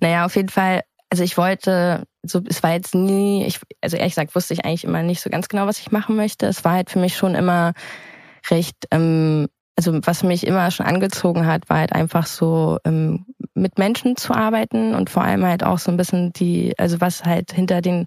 [0.00, 0.82] Naja, auf jeden Fall.
[1.10, 4.84] Also ich wollte, so es war jetzt nie, ich, also ehrlich gesagt wusste ich eigentlich
[4.84, 6.46] immer nicht so ganz genau, was ich machen möchte.
[6.46, 7.74] Es war halt für mich schon immer
[8.50, 13.26] recht, ähm, also was mich immer schon angezogen hat, war halt einfach so ähm,
[13.62, 17.24] mit Menschen zu arbeiten und vor allem halt auch so ein bisschen die, also was
[17.24, 18.06] halt hinter den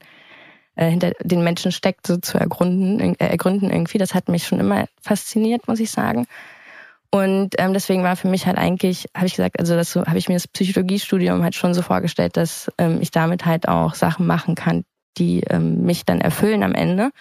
[0.75, 3.97] äh, hinter den Menschen steckt, so zu ergründen, äh, ergründen irgendwie.
[3.97, 6.27] Das hat mich schon immer fasziniert, muss ich sagen.
[7.11, 10.17] Und ähm, deswegen war für mich halt eigentlich, habe ich gesagt, also das so habe
[10.17, 14.27] ich mir das Psychologiestudium halt schon so vorgestellt, dass ähm, ich damit halt auch Sachen
[14.27, 14.83] machen kann,
[15.17, 17.11] die ähm, mich dann erfüllen am Ende.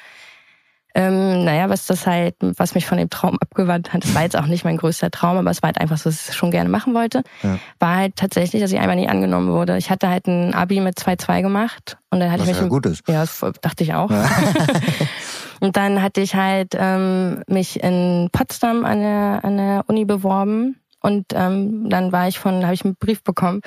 [0.96, 4.36] Ähm, naja, was das halt, was mich von dem Traum abgewandt hat, das war jetzt
[4.36, 6.52] auch nicht mein größter Traum, aber es war halt einfach so, dass ich es schon
[6.52, 7.58] gerne machen wollte, Ja.
[7.80, 9.76] war halt tatsächlich, dass ich einfach nie angenommen wurde.
[9.76, 12.68] Ich hatte halt ein Abi mit 2-2 gemacht und dann hatte Was ich mich ja
[12.68, 13.08] gut ist.
[13.08, 14.08] ja, das dachte ich auch.
[15.60, 20.76] und dann hatte ich halt ähm, mich in Potsdam an der, an der Uni beworben.
[21.04, 23.60] Und ähm, dann war ich von, habe ich einen Brief bekommen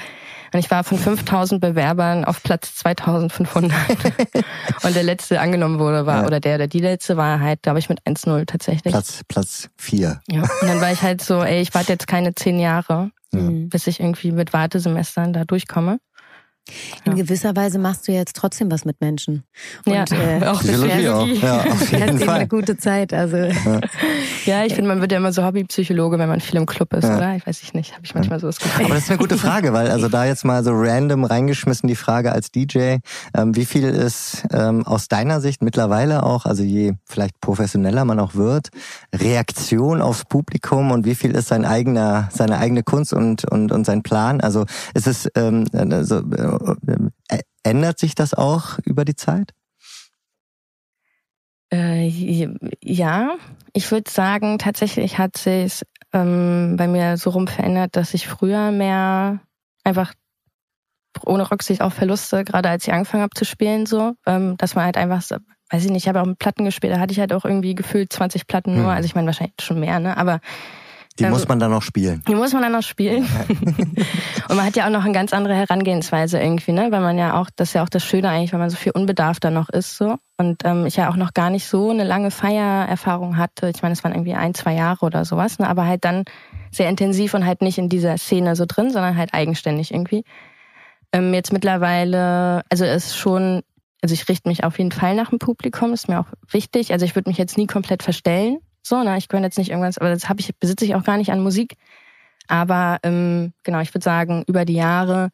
[0.53, 3.71] und ich war von 5000 Bewerbern auf Platz 2500.
[4.83, 6.25] und der letzte angenommen wurde war, Ja.
[6.25, 8.91] oder der oder die letzte war halt, glaube ich, mit 1-0 tatsächlich.
[8.91, 10.19] Platz, Platz vier.
[10.27, 10.41] Ja.
[10.41, 13.39] Und dann war ich halt so, ey, ich warte jetzt keine zehn Jahre, Ja.
[13.41, 13.69] Mhm.
[13.69, 15.99] bis ich irgendwie mit Wartesemestern da durchkomme.
[17.05, 17.23] In Ja.
[17.23, 19.43] gewisser Weise machst du jetzt trotzdem was mit Menschen.
[19.85, 21.27] Ja, Und, äh, auch Psychologie auch.
[21.27, 22.47] Ja, auf jeden eben eine Fall.
[22.47, 23.13] gute Zeit.
[23.13, 23.37] Also
[24.45, 27.03] Ja, ich finde, man wird ja immer so Hobbypsychologe, wenn man viel im Club ist,
[27.05, 27.17] Ja.
[27.17, 27.35] oder?
[27.35, 28.85] Ich weiß ich nicht, habe ich manchmal so das Gefühl.
[28.85, 31.95] Aber das ist eine gute Frage, weil also da jetzt mal so random reingeschmissen die
[31.95, 32.97] Frage als DJ,
[33.35, 38.19] ähm, wie viel ist ähm, aus deiner Sicht mittlerweile auch, also je vielleicht professioneller man
[38.19, 38.69] auch wird,
[39.15, 43.85] Reaktion aufs Publikum und wie viel ist sein eigener, seine eigene Kunst und und und
[43.85, 44.41] sein Plan?
[44.41, 46.21] Also ist es ähm, also,
[47.63, 49.53] ändert sich das auch über die Zeit?
[51.71, 52.07] Äh,
[52.81, 53.35] ja,
[53.73, 55.81] ich würde sagen, tatsächlich hat sich
[56.13, 59.41] ähm, bei mir so rum verändert, dass ich früher mehr
[59.83, 60.13] einfach
[61.25, 64.85] ohne Rücksicht auf Verluste, gerade als ich angefangen habe zu spielen, so, ähm, dass man
[64.85, 65.35] halt einfach, so,
[65.71, 67.75] weiß ich nicht, ich habe auch mit Platten gespielt, da hatte ich halt auch irgendwie
[67.75, 68.89] gefühlt 20 Platten nur, Hm.
[68.91, 70.39] also ich meine wahrscheinlich schon mehr, ne, aber
[71.19, 72.23] Die Ähm, muss man dann noch spielen.
[72.27, 73.23] die muss man dann noch spielen.
[74.49, 76.87] und man hat ja auch noch eine ganz andere Herangehensweise irgendwie, ne?
[76.91, 78.91] Weil man ja auch, das ist ja auch das Schöne eigentlich, weil man so viel
[78.91, 80.17] unbedarfter noch ist so.
[80.37, 83.71] Und ähm, ich ja auch noch gar nicht so eine lange Feiererfahrung hatte.
[83.73, 85.67] Ich meine, es waren irgendwie ein, zwei Jahre oder sowas, ne?
[85.67, 86.23] Aber halt dann
[86.71, 90.23] sehr intensiv und halt nicht in dieser Szene so drin, sondern halt eigenständig irgendwie.
[91.11, 93.63] Ähm, jetzt mittlerweile, also es ist schon,
[94.01, 96.91] also ich richte mich auf jeden Fall nach dem Publikum, ist mir auch wichtig.
[96.91, 98.59] Also ich würde mich jetzt nie komplett verstellen.
[98.87, 101.17] So, ne, ich könnte jetzt nicht irgendwas, aber das habe ich, besitze ich auch gar
[101.17, 101.75] nicht an Musik.
[102.47, 105.29] Aber ähm, genau, ich würde sagen, über die Jahre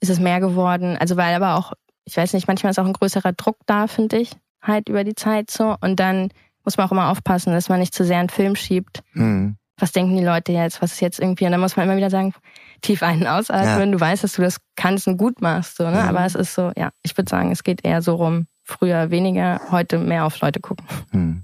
[0.00, 0.96] ist es mehr geworden.
[0.98, 1.72] Also weil aber auch,
[2.04, 5.14] ich weiß nicht, manchmal ist auch ein größerer Druck da, finde ich, halt über die
[5.14, 5.76] Zeit so.
[5.80, 6.30] Und dann
[6.64, 9.02] muss man auch immer aufpassen, dass man nicht zu sehr einen Film schiebt.
[9.12, 9.56] Hm.
[9.78, 10.82] Was denken die Leute jetzt?
[10.82, 11.46] Was ist jetzt irgendwie?
[11.46, 12.34] Und dann muss man immer wieder sagen,
[12.82, 13.92] tief ein- und ausatmen.
[13.92, 15.96] Du weißt, dass du das kannst und gut machst, so, ne?
[15.96, 16.08] Ja.
[16.08, 18.46] Aber es ist so, ja, ich würde sagen, es geht eher so rum.
[18.64, 20.86] Früher weniger, heute mehr auf Leute gucken.
[21.12, 21.42] Hm.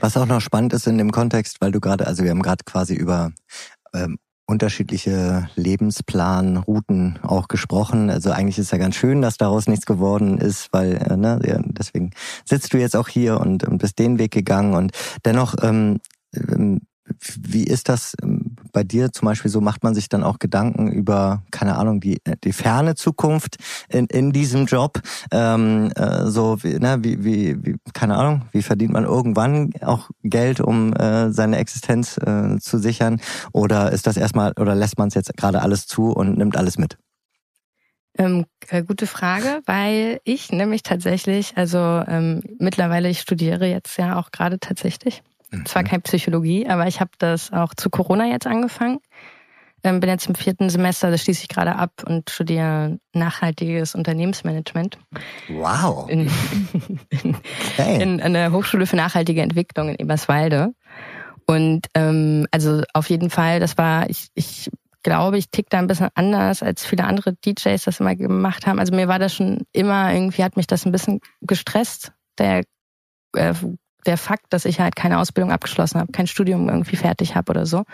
[0.00, 2.64] Was auch noch spannend ist in dem Kontext, weil du gerade, also wir haben gerade
[2.64, 3.32] quasi über
[3.94, 8.10] ähm, unterschiedliche Lebensplan, Routen auch gesprochen.
[8.10, 12.10] Also eigentlich ist ja ganz schön, dass daraus nichts geworden ist, weil äh, ne, deswegen
[12.44, 14.74] sitzt du jetzt auch hier und, und bist den Weg gegangen.
[14.74, 14.92] Und
[15.24, 16.00] dennoch, ähm,
[16.34, 16.80] ähm
[17.40, 19.60] wie ist das ähm, bei dir zum Beispiel so?
[19.60, 23.56] Macht man sich dann auch Gedanken über, keine Ahnung, die, die ferne Zukunft
[23.88, 25.00] in, in diesem Job?
[25.30, 30.10] Ähm, äh, so, wie, ne, wie, wie, wie, keine Ahnung, wie verdient man irgendwann auch
[30.22, 33.20] Geld, um äh, seine Existenz äh, zu sichern?
[33.52, 36.78] Oder ist das erstmal, oder lässt man es jetzt gerade alles zu und nimmt alles
[36.78, 36.96] mit?
[38.16, 44.18] Ähm, äh, gute Frage, weil ich nämlich tatsächlich, also ähm, mittlerweile, ich studiere jetzt ja
[44.18, 45.22] auch gerade tatsächlich
[45.58, 45.66] Mhm.
[45.66, 48.98] Zwar kein Psychologie, aber ich habe das auch zu Corona jetzt angefangen.
[49.82, 54.98] Ähm, bin jetzt im vierten Semester, das schließe ich gerade ab und studiere nachhaltiges Unternehmensmanagement.
[55.48, 56.08] Wow.
[56.08, 56.30] In,
[57.10, 57.36] in,
[57.76, 58.02] hey.
[58.02, 60.72] in, in der Hochschule für nachhaltige Entwicklung in Eberswalde.
[61.46, 64.70] Und ähm, also auf jeden Fall, das war, ich, ich
[65.02, 68.78] glaube, ich tick da ein bisschen anders, als viele andere DJs das immer gemacht haben.
[68.78, 72.64] Also mir war das schon immer, irgendwie hat mich das ein bisschen gestresst, der
[73.36, 73.52] äh,
[74.06, 77.66] der Fakt, dass ich halt keine Ausbildung abgeschlossen habe, kein Studium irgendwie fertig habe oder
[77.66, 77.84] so.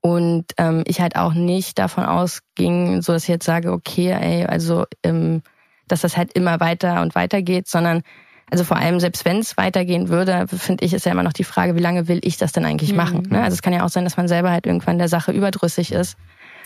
[0.00, 4.46] Und ähm, ich halt auch nicht davon ausging, so dass ich jetzt sage, okay, ey,
[4.46, 5.42] also ähm,
[5.88, 8.02] dass das halt immer weiter und weiter geht, sondern
[8.50, 11.44] also vor allem, selbst wenn es weitergehen würde, finde ich, ist ja immer noch die
[11.44, 12.96] Frage, wie lange will ich das denn eigentlich mhm.
[12.96, 13.28] machen?
[13.30, 13.42] Ne?
[13.42, 16.16] Also es kann ja auch sein, dass man selber halt irgendwann der Sache überdrüssig ist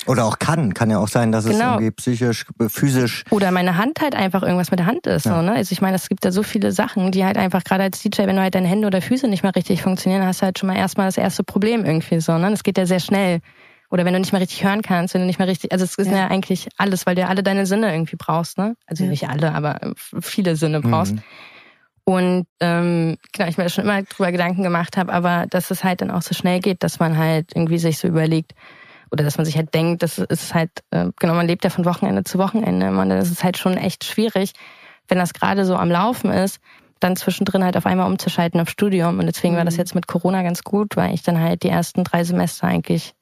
[0.06, 0.74] oder auch kann.
[0.74, 1.56] Kann ja auch sein, dass genau.
[1.56, 3.24] es irgendwie psychisch, physisch.
[3.30, 5.26] Oder meine Hand halt einfach irgendwas mit der Hand ist.
[5.26, 5.36] Ja.
[5.36, 5.52] So, ne?
[5.52, 8.26] Also ich meine, es gibt da so viele Sachen, die halt einfach gerade als DJ,
[8.26, 10.68] wenn du halt deine Hände oder Füße nicht mehr richtig funktionieren, hast du halt schon
[10.68, 12.36] mal erstmal das erste Problem irgendwie so.
[12.38, 12.50] Ne?
[12.50, 13.40] Das geht ja sehr schnell.
[13.90, 15.94] Oder wenn du nicht mehr richtig hören kannst, wenn du nicht mehr richtig, also es
[15.94, 18.76] ist ja, ja eigentlich alles, weil du ja alle deine Sinne irgendwie brauchst, ne?
[18.86, 19.10] Also ja.
[19.10, 19.78] nicht alle, aber
[20.20, 21.14] viele Sinne brauchst.
[21.14, 21.22] Mhm.
[22.04, 26.02] Und ähm, genau, ich mir schon immer drüber Gedanken gemacht habe, aber dass es halt
[26.02, 28.52] dann auch so schnell geht, dass man halt irgendwie sich so überlegt,
[29.14, 31.84] oder dass man sich halt denkt, das ist halt, äh, genau, man lebt ja von
[31.84, 32.90] Wochenende zu Wochenende.
[32.90, 34.52] Man, das ist halt schon echt schwierig,
[35.06, 36.58] wenn das gerade so am Laufen ist,
[36.98, 39.20] dann zwischendrin halt auf einmal umzuschalten auf Studium.
[39.20, 39.58] Und deswegen mhm.
[39.58, 39.78] war das mhm.
[39.78, 43.14] jetzt mit Corona ganz gut, weil ich dann halt die ersten drei Semester eigentlich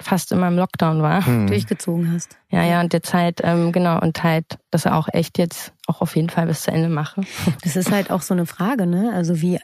[0.00, 1.28] fast immer im Lockdown war.
[1.28, 1.48] Mhm.
[1.48, 2.38] Durchgezogen hast.
[2.52, 6.14] Ja, ja, und jetzt halt, ähm, genau, und halt das auch echt jetzt auch auf
[6.14, 7.22] jeden Fall bis zu Ende mache.
[7.62, 9.10] Das ist halt auch so eine Frage, ne?
[9.14, 9.58] Also wie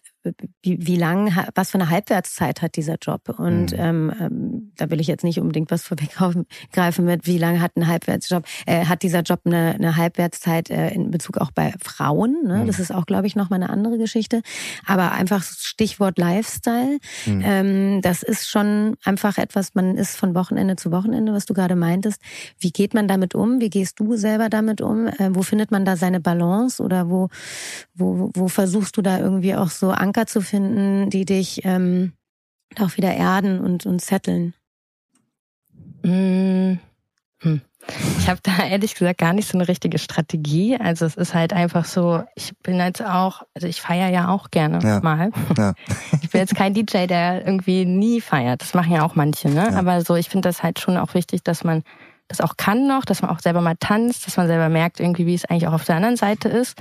[0.62, 3.29] wie, wie lang, was für eine Halbwertszeit hat dieser Job?
[3.38, 3.79] Und mhm.
[3.79, 7.87] ähm, ähm, da will ich jetzt nicht unbedingt was vorweggreifen mit, wie lange hat ein
[7.87, 12.42] Halbwertsjob, äh, hat dieser Job eine, eine Halbwertszeit äh, in Bezug auch bei Frauen?
[12.44, 12.59] Ne?
[12.59, 12.66] Mhm.
[12.66, 14.42] Das ist auch, glaube ich, noch mal eine andere Geschichte.
[14.87, 17.42] Aber einfach Stichwort Lifestyle, mhm.
[17.44, 21.77] ähm, das ist schon einfach etwas, man ist von Wochenende zu Wochenende, was du gerade
[21.77, 22.20] meintest.
[22.59, 23.60] Wie geht man damit um?
[23.60, 25.08] Wie gehst du selber damit um?
[25.08, 27.28] Äh, wo findet man da seine Balance oder wo,
[27.92, 32.12] wo, wo versuchst du da irgendwie auch so Anker zu finden, die dich ähm,
[32.78, 34.54] auch wieder erden und, und setteln?
[36.04, 36.78] Mmh.
[37.40, 37.60] Hm.
[38.20, 40.76] Ich habe da ehrlich gesagt gar nicht so eine richtige Strategie.
[40.78, 44.52] Also es ist halt einfach so, ich bin jetzt auch, also ich feiere ja auch
[44.52, 45.00] gerne ja.
[45.00, 45.32] mal.
[45.56, 45.74] Ja.
[46.22, 48.60] Ich bin jetzt kein DJ, der irgendwie nie feiert.
[48.60, 49.70] Das machen ja auch manche, ne?
[49.72, 49.78] Ja.
[49.78, 51.82] Aber so, ich finde das halt schon auch wichtig, dass man
[52.28, 55.26] das auch kann noch, dass man auch selber mal tanzt, dass man selber merkt irgendwie,
[55.26, 56.80] wie es eigentlich auch auf der anderen Seite ist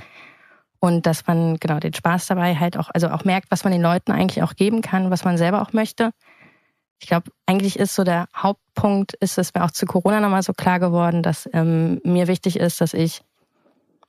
[0.80, 3.82] und dass man genau den Spaß dabei halt auch, also auch merkt, was man den
[3.82, 6.10] Leuten eigentlich auch geben kann, was man selber auch möchte.
[7.00, 10.52] Ich glaube, eigentlich ist so der Hauptpunkt, ist es mir auch zu Corona nochmal so
[10.52, 13.22] klar geworden, dass ähm, mir wichtig ist, dass ich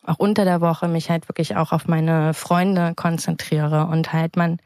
[0.03, 4.57] auch unter der Woche mich halt wirklich auch auf meine Freunde konzentriere und halt man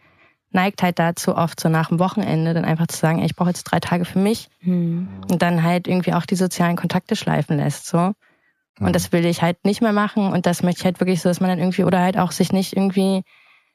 [0.54, 3.50] neigt halt dazu oft so nach dem Wochenende dann einfach zu sagen, ey, ich brauche
[3.50, 5.08] jetzt drei Tage für mich hm.
[5.30, 8.13] und dann halt irgendwie auch die sozialen Kontakte schleifen lässt so.
[8.80, 8.94] Und mhm.
[8.94, 10.32] das will ich halt nicht mehr machen.
[10.32, 12.52] Und das möchte ich halt wirklich so, dass man dann irgendwie, oder halt auch sich
[12.52, 13.24] nicht irgendwie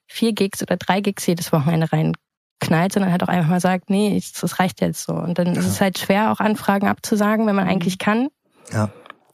[0.06, 4.20] vier Gigs oder drei Gigs jedes Wochenende reinknallt, sondern halt auch einfach mal sagt, nee,
[4.40, 5.12] das reicht jetzt so.
[5.12, 5.60] Und dann ja.
[5.60, 7.70] ist es halt schwer, auch Anfragen abzusagen, wenn man mhm.
[7.70, 8.28] eigentlich kann.
[8.72, 8.90] Ja.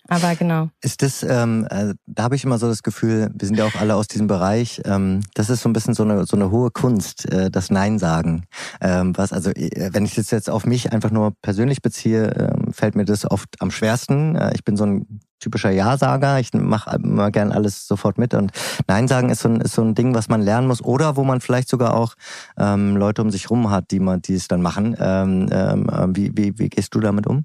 [0.08, 0.68] Aber genau.
[0.82, 3.74] Ist das, ähm, äh, da habe ich immer so das Gefühl, wir sind ja auch
[3.76, 6.70] alle aus diesem Bereich, ähm, das ist so ein bisschen so eine, so eine hohe
[6.70, 8.44] Kunst, äh, das Nein sagen.
[8.82, 12.72] Ähm, was, also äh, wenn ich das jetzt auf mich einfach nur persönlich beziehe, äh,
[12.72, 14.36] fällt mir das oft am schwersten.
[14.36, 16.38] Äh, ich bin so ein typischer Ja-Sager.
[16.38, 18.34] Ich mache immer gern alles sofort mit.
[18.34, 18.52] Und
[18.86, 20.82] Nein sagen ist so, ein, ist so ein Ding, was man lernen muss.
[20.82, 22.14] Oder wo man vielleicht sogar auch
[22.58, 24.96] ähm, Leute um sich rum hat, die man, die es dann machen.
[24.98, 27.44] Ähm, ähm, wie, wie, wie gehst du damit um?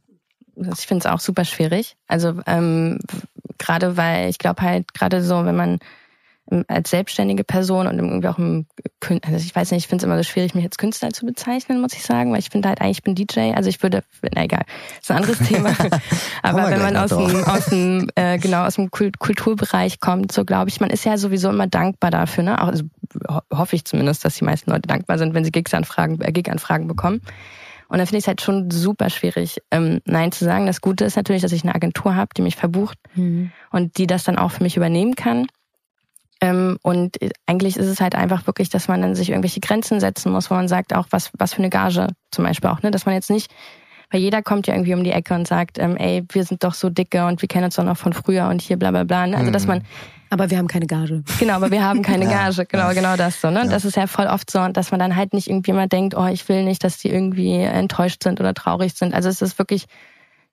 [0.59, 1.95] Ich finde es auch super schwierig.
[2.07, 2.99] Also ähm,
[3.57, 5.79] gerade weil ich glaube halt gerade so, wenn man
[6.51, 8.65] ähm, als selbstständige Person und irgendwie auch im
[9.01, 11.79] also ich weiß nicht, ich finde es immer so schwierig, mich als Künstler zu bezeichnen,
[11.79, 14.03] muss ich sagen, weil ich finde halt eigentlich, ich bin DJ, also ich würde,
[14.35, 14.63] na egal,
[14.99, 15.73] ist ein anderes Thema.
[16.43, 20.69] Aber wenn man aus dem, aus dem, äh, genau, aus dem Kulturbereich kommt, so glaube
[20.69, 22.59] ich, man ist ja sowieso immer dankbar dafür, ne?
[22.59, 22.83] Also
[23.53, 27.21] hoffe ich zumindest, dass die meisten Leute dankbar sind, wenn sie Gigs-Anfragen, äh, Gig-Anfragen bekommen.
[27.89, 30.67] Und dann finde ich es halt schon super schwierig, ähm, Nein zu sagen.
[30.67, 33.51] Das Gute ist natürlich, dass ich eine Agentur habe, die mich verbucht mhm.
[33.71, 35.47] und die das dann auch für mich übernehmen kann.
[36.41, 40.31] Ähm, und eigentlich ist es halt einfach wirklich, dass man dann sich irgendwelche Grenzen setzen
[40.31, 42.91] muss, wo man sagt, auch was, was für eine Gage zum Beispiel auch, ne?
[42.91, 43.51] Dass man jetzt nicht,
[44.11, 46.73] weil jeder kommt ja irgendwie um die Ecke und sagt, ähm, ey, wir sind doch
[46.73, 49.27] so dicke und wir kennen uns doch noch von früher und hier bla bla bla.
[49.27, 49.37] Ne?
[49.37, 49.69] Also dass mhm.
[49.69, 49.81] man
[50.31, 51.23] aber wir haben keine Gage.
[51.39, 52.65] Genau, aber wir haben keine Gage.
[52.67, 53.49] Genau, genau das so.
[53.49, 53.61] Ne?
[53.61, 53.65] Ja.
[53.65, 56.27] Das ist ja voll oft so, dass man dann halt nicht irgendwie mal denkt, oh,
[56.27, 59.15] ich will nicht, dass die irgendwie enttäuscht sind oder traurig sind.
[59.15, 59.87] Also es ist wirklich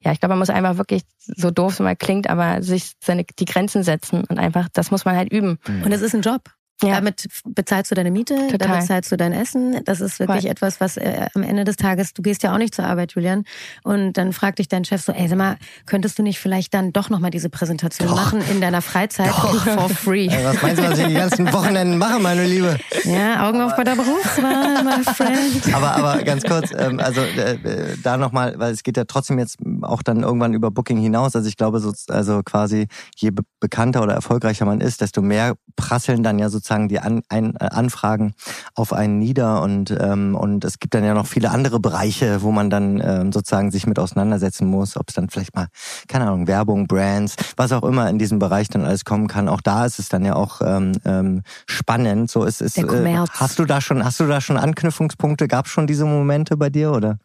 [0.01, 3.25] ja, ich glaube, man muss einfach wirklich, so doof es mal klingt, aber sich seine,
[3.25, 5.59] die Grenzen setzen und einfach, das muss man halt üben.
[5.85, 6.51] Und es ist ein Job.
[6.83, 6.97] Ja.
[6.97, 8.59] Damit bezahlst du deine Miete, Total.
[8.59, 9.83] damit bezahlst du dein Essen.
[9.85, 10.51] Das ist wirklich Voll.
[10.51, 13.45] etwas, was äh, am Ende des Tages, du gehst ja auch nicht zur Arbeit, Julian.
[13.83, 16.93] Und dann fragt dich dein Chef so, ey, sag mal, könntest du nicht vielleicht dann
[16.93, 18.17] doch nochmal diese Präsentation doch.
[18.17, 19.65] machen in deiner Freizeit doch.
[19.65, 20.27] for free?
[20.27, 22.79] Ey, was meinst du, was ich die ganzen Wochenenden mache, meine Liebe?
[23.05, 25.75] Ja, Augen auf bei der Berufswahl, my friend.
[25.75, 29.57] Aber, aber ganz kurz, ähm, also äh, da nochmal, weil es geht ja trotzdem jetzt
[29.81, 31.35] auch dann irgendwann über Booking hinaus.
[31.35, 32.87] Also ich glaube, so, also quasi
[33.17, 37.23] je bekannter oder erfolgreicher man ist, desto mehr prasseln dann ja sozusagen sozusagen die An
[37.29, 38.35] ein, äh, Anfragen
[38.75, 42.51] auf einen nieder und ähm, und es gibt dann ja noch viele andere Bereiche, wo
[42.51, 45.69] man dann ähm, sozusagen sich mit auseinandersetzen muss, ob es dann vielleicht mal
[46.09, 49.49] keine Ahnung Werbung, Brands, was auch immer in diesem Bereich dann alles kommen kann.
[49.49, 52.31] Auch da ist es dann ja auch ähm, ähm, spannend.
[52.31, 52.77] So ist es.
[52.77, 55.47] Äh, hast du da schon hast du da schon Anknüpfungspunkte?
[55.47, 57.19] Gab es schon diese Momente bei dir oder?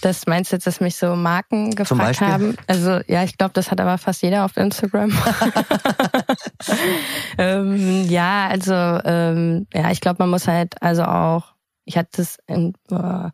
[0.00, 2.56] Das meinst du jetzt, dass mich so Marken gefragt haben?
[2.66, 5.10] Also ja, ich glaube, das hat aber fast jeder auf Instagram.
[7.38, 12.38] ähm, ja, also ähm, ja, ich glaube, man muss halt also auch, ich hatte das,
[12.46, 13.30] in, äh,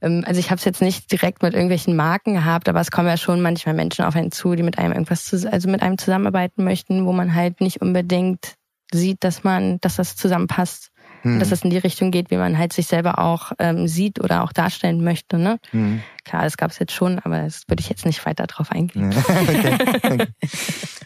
[0.00, 3.16] also ich habe es jetzt nicht direkt mit irgendwelchen Marken gehabt, aber es kommen ja
[3.16, 6.64] schon manchmal Menschen auf einen zu, die mit einem irgendwas, zu, also mit einem zusammenarbeiten
[6.64, 8.56] möchten, wo man halt nicht unbedingt
[8.92, 10.90] sieht, dass man, dass das zusammenpasst.
[11.26, 11.40] Mhm.
[11.40, 14.44] Dass es in die Richtung geht, wie man halt sich selber auch ähm, sieht oder
[14.44, 15.38] auch darstellen möchte.
[15.38, 15.58] Ne?
[15.72, 16.02] Mhm.
[16.24, 19.14] Klar, das gab es jetzt schon, aber das würde ich jetzt nicht weiter drauf eingehen.
[19.48, 19.78] okay.
[20.02, 20.26] okay.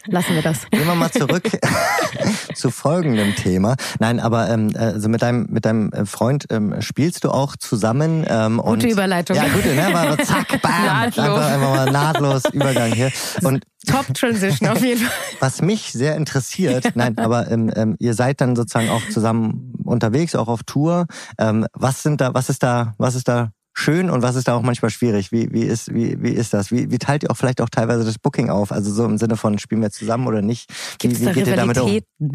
[0.07, 0.69] Lassen wir das.
[0.69, 1.43] Gehen wir mal zurück
[2.55, 3.75] zu folgendem Thema.
[3.99, 8.25] Nein, aber ähm, also mit deinem mit deinem äh, Freund ähm, spielst du auch zusammen.
[8.27, 9.35] Ähm, gute und, Überleitung.
[9.35, 9.89] Ja, gute, ne?
[9.93, 11.25] War zack, bam, nahtlos.
[11.25, 13.11] einfach, einfach mal nahtlos Übergang hier.
[13.43, 15.11] Und Top Transition auf jeden Fall.
[15.39, 20.35] Was mich sehr interessiert, nein, aber ähm, ähm, ihr seid dann sozusagen auch zusammen unterwegs,
[20.35, 21.05] auch auf Tour.
[21.37, 24.55] Ähm, was sind da, was ist da, was ist da schön und was ist da
[24.55, 25.31] auch manchmal schwierig?
[25.31, 26.71] Wie, wie, ist, wie, wie ist das?
[26.71, 28.71] Wie, wie teilt ihr auch vielleicht auch teilweise das Booking auf?
[28.71, 30.69] Also so im Sinne von, spielen wir zusammen oder nicht?
[30.69, 31.99] Wie, Gibt's wie da geht ihr damit um?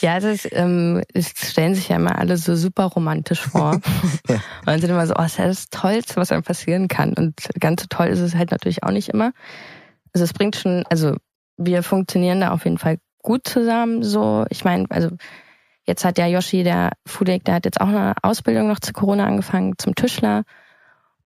[0.00, 3.80] ja, das, ähm, es stellen sich ja immer alle so super romantisch vor.
[4.28, 4.34] ja.
[4.34, 7.14] Und dann sind immer so, oh, das ist ja das Tollste, was einem passieren kann.
[7.14, 9.32] Und ganz so toll ist es halt natürlich auch nicht immer.
[10.12, 11.16] Also es bringt schon, also
[11.56, 14.02] wir funktionieren da auf jeden Fall gut zusammen.
[14.02, 15.10] So, ich meine, also
[15.86, 19.26] Jetzt hat ja Yoshi, der Fudek, der hat jetzt auch eine Ausbildung noch zu Corona
[19.26, 20.44] angefangen zum Tischler.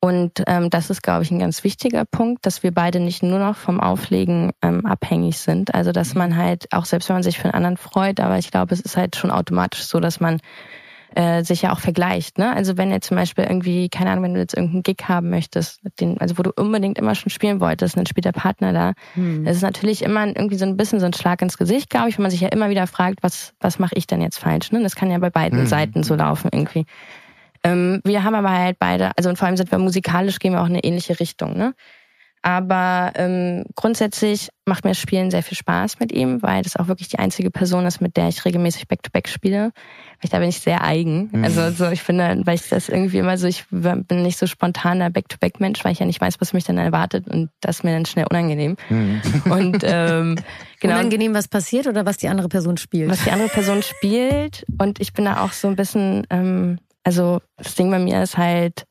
[0.01, 3.39] Und ähm, das ist, glaube ich, ein ganz wichtiger Punkt, dass wir beide nicht nur
[3.39, 5.75] noch vom Auflegen ähm, abhängig sind.
[5.75, 8.51] Also dass man halt, auch selbst wenn man sich für einen anderen freut, aber ich
[8.51, 10.41] glaube, es ist halt schon automatisch so, dass man
[11.17, 12.37] äh, sich ja auch vergleicht.
[12.37, 12.55] Ne?
[12.55, 15.81] Also wenn jetzt zum Beispiel irgendwie, keine Ahnung, wenn du jetzt irgendeinen Gig haben möchtest,
[15.99, 18.93] den, also wo du unbedingt immer schon spielen wolltest, dann spielt der Partner da.
[19.15, 19.47] Hm.
[19.47, 22.19] Das ist natürlich immer irgendwie so ein bisschen so ein Schlag ins Gesicht, glaube ich,
[22.19, 24.73] wenn man sich ja immer wieder fragt, was, was mache ich denn jetzt falsch?
[24.73, 24.83] Ne?
[24.83, 25.67] Das kann ja bei beiden hm.
[25.67, 26.85] Seiten so laufen irgendwie.
[27.65, 30.61] Ähm, wir haben aber halt beide, also und vor allem sind wir musikalisch, gehen wir
[30.61, 31.57] auch in eine ähnliche Richtung.
[31.57, 31.75] Ne?
[32.47, 36.87] Aber ähm, grundsätzlich macht mir das Spielen sehr viel Spaß mit ihm, weil das auch
[36.87, 39.73] wirklich die einzige Person ist, mit der ich regelmäßig Back-to-Back -back spiele.
[40.23, 41.29] Weil da bin ich sehr eigen.
[41.33, 41.43] Mhm.
[41.43, 45.11] Also so, ich finde, weil ich das irgendwie immer so, ich bin nicht so spontaner
[45.11, 48.07] Back-to-Back-Mensch, weil ich ja nicht weiß, was mich dann erwartet und das ist mir dann
[48.07, 48.77] schnell unangenehm.
[48.91, 49.23] Mhm.
[49.51, 50.37] Und ähm,
[50.81, 50.95] genau.
[50.95, 53.11] Unangenehm, was passiert oder was die andere Person spielt?
[53.11, 54.65] Was die andere Person spielt.
[54.79, 58.39] Und ich bin da auch so ein bisschen, ähm, also das Ding bei mir ist
[58.39, 58.85] halt,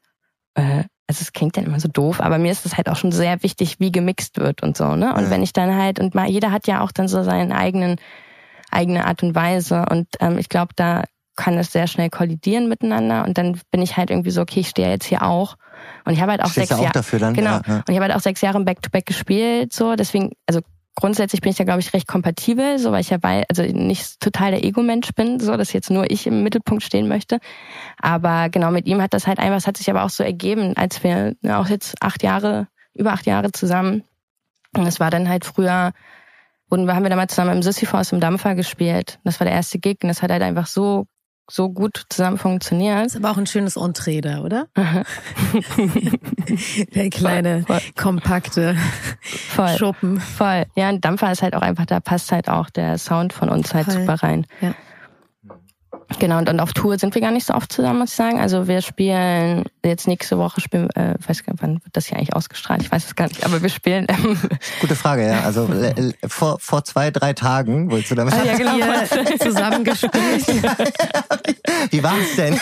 [0.55, 3.11] äh, also es klingt dann immer so doof, aber mir ist es halt auch schon
[3.11, 5.13] sehr wichtig, wie gemixt wird und so, ne?
[5.13, 5.29] Und ja.
[5.29, 7.97] wenn ich dann halt, und mal, jeder hat ja auch dann so seinen eigenen,
[8.71, 9.85] eigene Art und Weise.
[9.89, 11.03] Und ähm, ich glaube, da
[11.35, 13.23] kann es sehr schnell kollidieren miteinander.
[13.25, 15.55] Und dann bin ich halt irgendwie so, okay, ich stehe jetzt hier auch.
[16.05, 17.33] Und ich habe halt auch Stehst sechs Jahre.
[17.33, 17.51] Genau.
[17.51, 17.75] Ja, ja.
[17.77, 19.73] Und ich habe halt auch sechs Jahre im Back-to-Back -Back gespielt.
[19.73, 20.61] So, deswegen, also
[20.95, 24.19] grundsätzlich bin ich da, glaube ich, recht kompatibel, so weil ich ja bei, also nicht
[24.19, 27.39] total der Ego-Mensch bin, so dass jetzt nur ich im Mittelpunkt stehen möchte.
[27.99, 30.75] Aber genau mit ihm hat das halt einfach, es hat sich aber auch so ergeben,
[30.77, 34.03] als wir ja, auch jetzt acht Jahre, über acht Jahre zusammen.
[34.75, 35.91] Und es war dann halt früher,
[36.69, 39.19] und wir haben wir damals zusammen im Sisyphos im Dampfer gespielt.
[39.23, 41.05] Das war der erste Gig und das hat halt einfach so
[41.49, 43.05] so gut zusammen funktioniert.
[43.05, 44.67] Ist aber auch ein schönes Entree da, oder?
[46.95, 47.91] Der kleine, voll, voll.
[47.95, 48.75] kompakte
[49.21, 50.19] voll, Schuppen.
[50.19, 50.65] Voll.
[50.75, 53.73] Ja, ein Dampfer ist halt auch einfach, da passt halt auch der Sound von uns
[53.73, 53.99] halt voll.
[53.99, 54.47] super rein.
[54.61, 54.73] Ja.
[56.19, 58.39] Genau, und, und auf Tour sind wir gar nicht so oft zusammen, muss ich sagen.
[58.39, 62.17] Also wir spielen jetzt nächste Woche spielen, äh, weiß gar nicht, wann wird das hier
[62.17, 62.81] eigentlich ausgestrahlt?
[62.81, 64.07] Ich weiß es gar nicht, aber wir spielen.
[64.09, 64.37] Ähm,
[64.81, 65.41] Gute Frage, ja.
[65.41, 68.75] Also äh, vor, vor zwei, drei Tagen wolltest du damit ah, ja, genau.
[69.39, 70.47] zusammengespielt.
[71.91, 72.59] Wie war es denn?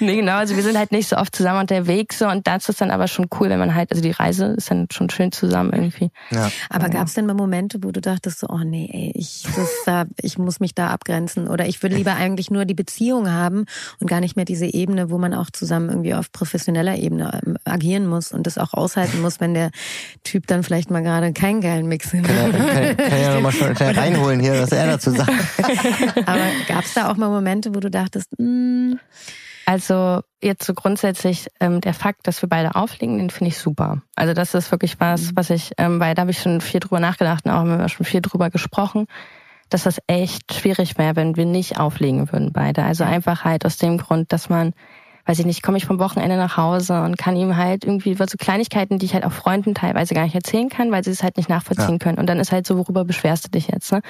[0.00, 2.80] nee, genau, also wir sind halt nicht so oft zusammen unterwegs so und das ist
[2.80, 5.72] dann aber schon cool, wenn man halt, also die Reise ist dann schon schön zusammen
[5.72, 6.10] irgendwie.
[6.30, 6.50] Ja.
[6.70, 9.46] Aber gab es denn mal Momente, wo du dachtest so, oh nee, ey, ich,
[9.84, 13.66] das, ich muss mich da abgrenzen oder ich würde lieber eigentlich nur die Beziehung haben
[14.00, 17.56] und gar nicht mehr diese Ebene, wo man auch zusammen irgendwie auf professioneller Ebene ähm,
[17.64, 19.70] agieren muss und das auch aushalten muss, wenn der
[20.24, 22.24] Typ dann vielleicht mal gerade keinen geilen Mix hat.
[22.24, 25.30] Kann, kann, kann ja nochmal schnell reinholen hier, was er dazu sagt.
[26.26, 29.00] Aber gab es da auch mal Momente, wo du dachtest, mh, hm,
[29.66, 34.00] also jetzt so grundsätzlich ähm, der Fakt, dass wir beide auflegen, den finde ich super.
[34.14, 35.30] Also das ist wirklich was, mhm.
[35.34, 37.88] was ich, ähm, weil da habe ich schon viel drüber nachgedacht und auch haben wir
[37.88, 39.08] schon viel drüber gesprochen,
[39.68, 42.84] dass das echt schwierig wäre, wenn wir nicht auflegen würden beide.
[42.84, 44.72] Also einfach halt aus dem Grund, dass man,
[45.24, 48.26] weiß ich nicht, komme ich vom Wochenende nach Hause und kann ihm halt irgendwie über
[48.28, 51.22] so Kleinigkeiten, die ich halt auch Freunden teilweise gar nicht erzählen kann, weil sie es
[51.22, 51.98] halt nicht nachvollziehen ja.
[51.98, 52.18] können.
[52.18, 53.90] Und dann ist halt so, worüber beschwerst du dich jetzt?
[53.90, 54.02] Ne?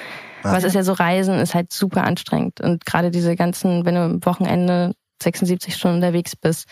[0.43, 0.49] Ja.
[0.49, 2.61] Aber es ist ja so, Reisen ist halt super anstrengend.
[2.61, 6.67] Und gerade diese ganzen, wenn du am Wochenende 76 Stunden unterwegs bist.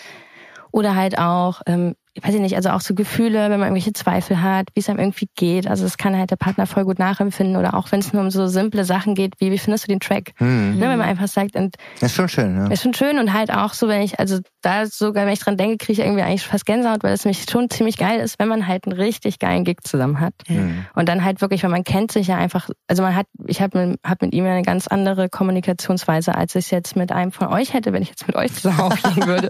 [0.71, 4.41] Oder halt auch, ähm, ich weiß nicht, also auch so Gefühle, wenn man irgendwelche Zweifel
[4.41, 5.67] hat, wie es einem irgendwie geht.
[5.67, 8.31] Also das kann halt der Partner voll gut nachempfinden oder auch wenn es nur um
[8.31, 10.31] so simple Sachen geht, wie wie findest du den Track?
[10.39, 10.77] Mhm.
[10.79, 12.67] Ne, wenn man einfach sagt, und das ist schon schön, ja.
[12.67, 15.57] Ist schon schön und halt auch so, wenn ich, also da sogar, wenn ich dran
[15.57, 18.47] denke, kriege ich irgendwie eigentlich fast Gänsehaut, weil es mich schon ziemlich geil ist, wenn
[18.47, 20.33] man halt einen richtig geilen Gig zusammen hat.
[20.47, 20.85] Mhm.
[20.93, 23.87] Und dann halt wirklich, weil man kennt sich ja einfach, also man hat, ich habe
[23.87, 27.47] mit, hab mit ihm eine ganz andere Kommunikationsweise, als ich es jetzt mit einem von
[27.47, 29.49] euch hätte, wenn ich jetzt mit euch zusammen auflegen würde.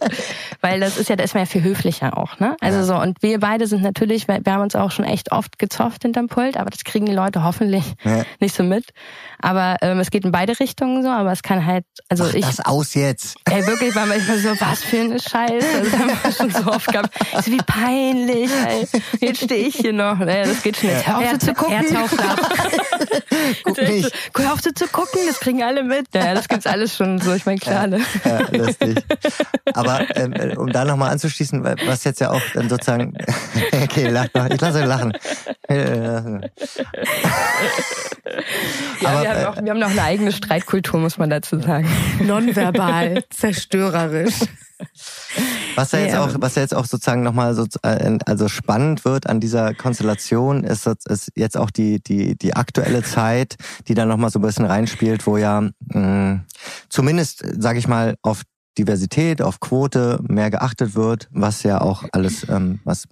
[0.62, 2.55] weil das ist ja, da ist man ja viel höflicher auch, ne?
[2.62, 6.04] Also so, und wir beide sind natürlich, wir haben uns auch schon echt oft gezofft
[6.04, 8.24] hinterm Pult, aber das kriegen die Leute hoffentlich ja.
[8.40, 8.86] nicht so mit.
[9.42, 12.46] Aber ähm, es geht in beide Richtungen so, aber es kann halt, also Mach ich.
[12.46, 13.38] das aus jetzt.
[13.46, 15.84] Ey, wirklich war manchmal so, was für eine Scheiße.
[15.84, 17.14] Das haben wir schon so oft gehabt.
[17.44, 18.88] So wie peinlich, ey.
[19.20, 20.18] Jetzt stehe ich hier noch.
[20.18, 21.02] Naja, das geht schnell.
[21.06, 21.86] Hör auf zu gucken.
[23.64, 24.12] Guck nicht.
[24.36, 26.08] Hör auf zu gucken, das kriegen alle mit.
[26.14, 27.88] Ja, das gibt's alles schon so, ich meine, klar.
[27.88, 28.02] Ne?
[28.24, 29.04] Ja, lustig.
[29.74, 33.14] Aber ähm, um da nochmal anzuschließen, was jetzt ja auch dann sozusagen,
[33.84, 35.14] okay, lach noch, ich lasse euch lachen.
[35.70, 36.18] Ja,
[39.04, 41.88] Aber, wir, haben auch, wir haben noch eine eigene Streitkultur, muss man dazu sagen.
[42.22, 44.40] Nonverbal, zerstörerisch.
[45.76, 49.28] Was ja jetzt auch, was ja jetzt auch sozusagen nochmal so, äh, also spannend wird
[49.28, 53.56] an dieser Konstellation, ist, ist jetzt auch die, die, die aktuelle Zeit,
[53.88, 56.46] die da nochmal so ein bisschen reinspielt, wo ja mh,
[56.90, 58.44] zumindest, sage ich mal, auf
[58.78, 63.08] Diversität, auf Quote mehr geachtet wird, was ja auch alles, ähm, was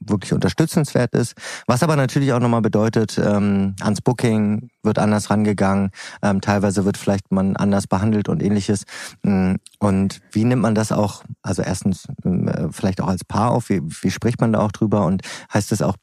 [0.00, 1.34] wirklich unterstützenswert ist.
[1.66, 5.90] Was aber natürlich auch nochmal bedeutet, ähm, ans Booking wird anders rangegangen,
[6.22, 8.84] ähm, teilweise wird vielleicht man anders behandelt und ähnliches.
[9.22, 13.68] Mm, und wie nimmt man das auch, also erstens äh, vielleicht auch als Paar auf,
[13.68, 15.96] wie, wie spricht man da auch drüber und heißt es auch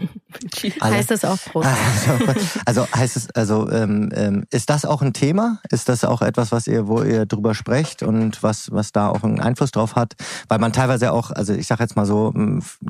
[0.00, 0.80] Brust?
[0.80, 1.68] heißt das auch Prost?
[1.68, 5.60] Also, also heißt es, also ähm, ähm, ist das auch ein Thema?
[5.70, 9.22] Ist das auch etwas, was ihr, wo ihr drüber sprecht und was, was da auch
[9.22, 10.14] einen Einfluss drauf hat?
[10.48, 12.32] Weil man teilweise auch, also ich sage jetzt mal so,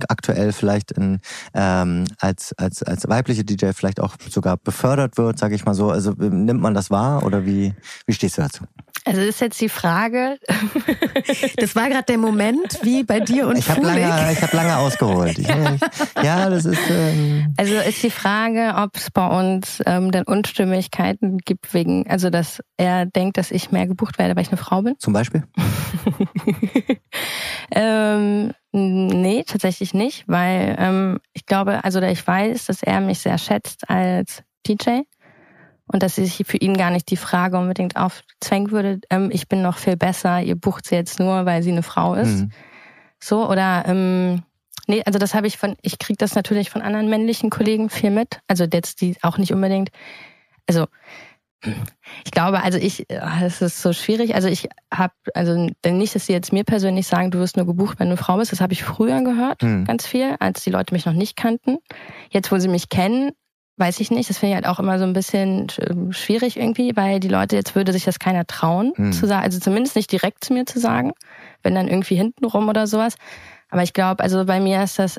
[0.09, 1.21] aktuell vielleicht in,
[1.55, 5.91] ähm, als, als, als weibliche DJ vielleicht auch sogar befördert wird, sage ich mal so.
[5.91, 7.75] Also nimmt man das wahr oder wie,
[8.07, 8.65] wie stehst du dazu?
[9.05, 10.39] Also ist jetzt die Frage.
[11.57, 14.79] Das war gerade der Moment, wie bei dir und Ich habe lange, ich habe lange
[14.79, 15.39] ausgeholt.
[15.39, 15.49] Ich,
[16.23, 16.81] ja, das ist.
[16.91, 22.31] Ähm also ist die Frage, ob es bei uns ähm, dann Unstimmigkeiten gibt wegen, also
[22.31, 24.99] dass er denkt, dass ich mehr gebucht werde, weil ich eine Frau bin.
[24.99, 25.45] Zum Beispiel.
[27.73, 33.39] ähm, nee, tatsächlich nicht, weil ähm, ich glaube, also ich weiß, dass er mich sehr
[33.39, 35.01] schätzt als DJ
[35.93, 39.63] und dass sich für ihn gar nicht die Frage unbedingt aufzwängen würde, ähm, ich bin
[39.63, 42.43] noch viel besser, ihr bucht sie jetzt nur, weil sie eine Frau ist.
[42.43, 42.51] Mhm.
[43.19, 44.43] So, oder ähm,
[44.87, 48.11] nee, also das habe ich von, ich kriege das natürlich von anderen männlichen Kollegen viel
[48.11, 48.41] mit.
[48.47, 49.91] Also jetzt die auch nicht unbedingt,
[50.69, 50.87] also
[52.25, 54.35] ich glaube, also ich, es ist so schwierig.
[54.35, 57.67] Also ich habe, also denn nicht, dass sie jetzt mir persönlich sagen, du wirst nur
[57.67, 58.53] gebucht, wenn du Frau bist.
[58.53, 59.85] Das habe ich früher gehört, mhm.
[59.85, 61.79] ganz viel, als die Leute mich noch nicht kannten.
[62.31, 63.33] Jetzt, wo sie mich kennen,
[63.81, 64.31] weiß ich nicht.
[64.31, 67.57] Das finde ich halt auch immer so ein bisschen ähm, schwierig irgendwie, weil die Leute,
[67.57, 69.13] jetzt würde sich das keiner trauen hm.
[69.13, 71.13] zu sagen, also zumindest nicht direkt zu mir zu sagen,
[71.63, 73.17] wenn dann irgendwie hintenrum oder sowas.
[73.71, 75.19] Aber ich glaube, also bei mir ist das,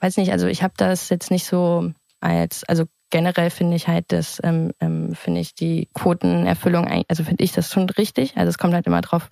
[0.00, 1.90] weiß nicht, also ich habe das jetzt nicht so
[2.20, 7.42] als, also generell finde ich halt das, ähm, ähm, finde ich die Quotenerfüllung, also finde
[7.42, 8.36] ich das schon richtig.
[8.36, 9.28] Also es kommt halt immer drauf,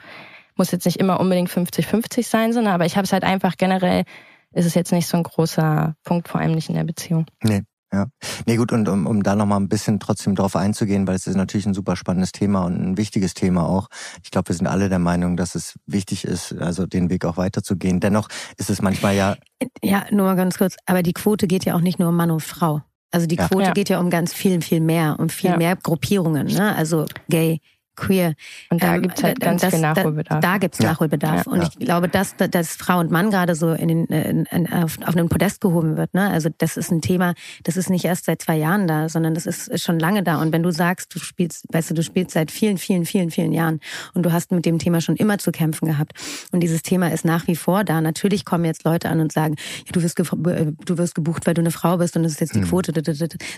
[0.57, 4.05] muss jetzt nicht immer unbedingt 50-50 sein, sondern aber ich habe es halt einfach generell,
[4.53, 7.27] ist es jetzt nicht so ein großer Punkt, vor allem nicht in der Beziehung.
[7.43, 7.63] Nee.
[7.93, 8.07] Ja.
[8.47, 11.37] Nee, gut, und um, um da nochmal ein bisschen trotzdem drauf einzugehen, weil es ist
[11.37, 13.89] natürlich ein super spannendes Thema und ein wichtiges Thema auch.
[14.25, 17.37] Ich glaube, wir sind alle der Meinung, dass es wichtig ist, also den Weg auch
[17.37, 18.01] weiterzugehen.
[18.01, 19.37] Dennoch ist es manchmal ja.
[19.83, 22.31] Ja, nur mal ganz kurz, aber die Quote geht ja auch nicht nur um Mann
[22.31, 22.83] und Frau.
[23.13, 23.73] Also die Quote ja.
[23.73, 25.57] geht ja um ganz viel, viel mehr, um viel ja.
[25.57, 26.75] mehr Gruppierungen, ne?
[26.75, 27.61] Also gay,
[27.97, 28.35] queer.
[28.71, 30.41] Und da ähm, gibt's halt ganz das, viel Nachholbedarf.
[30.41, 30.91] Da, da gibt's ja.
[30.91, 31.47] Nachholbedarf.
[31.47, 31.53] Ja.
[31.53, 34.99] Und ich glaube, dass, dass Frau und Mann gerade so in den, in, in, auf,
[35.05, 36.15] auf einen Podest gehoben wird.
[36.15, 36.29] Ne?
[36.29, 37.35] Also das ist ein Thema,
[37.65, 40.41] das ist nicht erst seit zwei Jahren da, sondern das ist, ist schon lange da.
[40.41, 43.53] Und wenn du sagst, du spielst, weißt du, du spielst seit vielen, vielen, vielen, vielen
[43.53, 43.81] Jahren
[44.15, 46.13] und du hast mit dem Thema schon immer zu kämpfen gehabt.
[46.53, 48.01] Und dieses Thema ist nach wie vor da.
[48.01, 51.61] Natürlich kommen jetzt Leute an und sagen, ja, du wirst, du wirst gebucht, weil du
[51.63, 52.69] eine Frau bist und das ist jetzt die mhm.
[52.69, 52.93] Quote.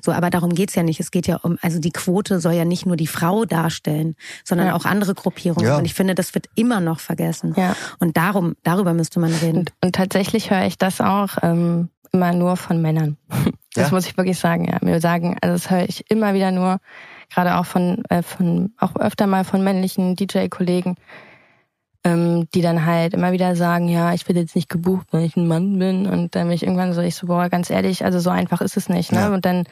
[0.02, 1.00] So, aber darum geht's ja nicht.
[1.00, 4.68] Es geht ja um, also die Quote soll ja nicht nur die Frau darstellen, sondern
[4.68, 4.74] ja.
[4.74, 5.66] auch andere Gruppierungen.
[5.66, 5.76] Ja.
[5.78, 7.54] Und ich finde, das wird immer noch vergessen.
[7.56, 7.76] Ja.
[7.98, 9.58] Und darum, darüber müsste man reden.
[9.58, 13.16] Und, und tatsächlich höre ich das auch ähm, immer nur von Männern.
[13.74, 13.94] Das ja.
[13.94, 14.64] muss ich wirklich sagen.
[14.64, 16.78] Ja, mir sagen, also das höre ich immer wieder nur,
[17.32, 20.96] gerade auch von, äh, von auch öfter mal von männlichen DJ-Kollegen,
[22.02, 25.36] ähm, die dann halt immer wieder sagen, ja, ich werde jetzt nicht gebucht, weil ich
[25.36, 26.06] ein Mann bin.
[26.06, 28.76] Und dann bin ich irgendwann so, ich so, boah, ganz ehrlich, also so einfach ist
[28.76, 29.12] es nicht.
[29.12, 29.20] Ne?
[29.20, 29.34] Ja.
[29.34, 29.64] Und dann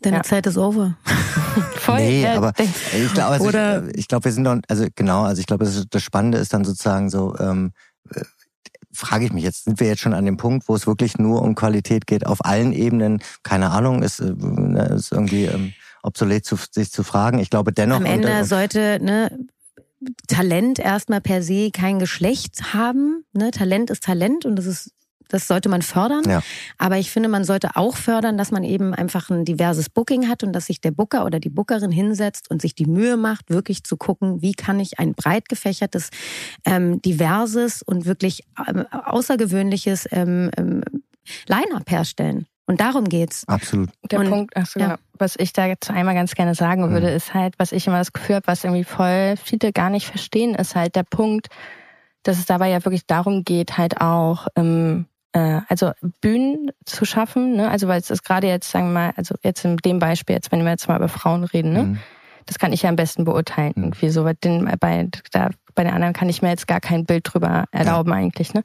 [0.00, 0.22] Deine ja.
[0.22, 0.96] Zeit ist over.
[1.76, 2.00] Voll.
[2.00, 5.46] Nee, aber ich glaube, also ich, ich glaube, wir sind doch, also genau, also ich
[5.46, 7.72] glaube, das, das Spannende ist dann sozusagen so, ähm,
[8.14, 8.22] äh,
[8.92, 11.42] frage ich mich jetzt, sind wir jetzt schon an dem Punkt, wo es wirklich nur
[11.42, 13.22] um Qualität geht, auf allen Ebenen?
[13.42, 17.38] Keine Ahnung, ist, äh, ne, ist irgendwie ähm, obsolet, zu, sich zu fragen.
[17.38, 17.96] Ich glaube dennoch.
[17.96, 19.30] Am Ende und, sollte, ne,
[20.28, 23.24] Talent erstmal per se kein Geschlecht haben.
[23.32, 23.50] Ne?
[23.50, 24.92] Talent ist Talent und das ist
[25.28, 26.22] das sollte man fördern.
[26.26, 26.42] Ja.
[26.78, 30.42] Aber ich finde, man sollte auch fördern, dass man eben einfach ein diverses Booking hat
[30.42, 33.84] und dass sich der Booker oder die Bookerin hinsetzt und sich die Mühe macht, wirklich
[33.84, 36.10] zu gucken, wie kann ich ein breit gefächertes,
[36.64, 40.82] ähm, diverses und wirklich ähm, außergewöhnliches ähm, ähm,
[41.46, 42.46] Line-up herstellen.
[42.66, 43.48] Und darum geht's.
[43.48, 43.88] Absolut.
[44.10, 44.98] Der und, Punkt, ach so, ja.
[45.14, 47.16] was ich da jetzt einmal ganz gerne sagen würde, mhm.
[47.16, 50.54] ist halt, was ich immer das Gefühl habe, was irgendwie voll viele gar nicht verstehen,
[50.54, 51.48] ist halt der Punkt,
[52.24, 55.06] dass es dabei ja wirklich darum geht, halt auch ähm,
[55.38, 57.70] äh, also Bühnen zu schaffen, ne?
[57.70, 60.50] Also weil es ist gerade jetzt, sagen wir mal, also jetzt in dem Beispiel, jetzt
[60.50, 61.82] wenn wir jetzt mal über Frauen reden, ne?
[61.84, 61.98] Mhm.
[62.46, 63.72] Das kann ich ja am besten beurteilen.
[63.76, 63.84] Mhm.
[63.84, 67.32] Irgendwie so, den, bei, da, bei den anderen kann ich mir jetzt gar kein Bild
[67.32, 68.16] drüber erlauben ja.
[68.16, 68.62] eigentlich, ne?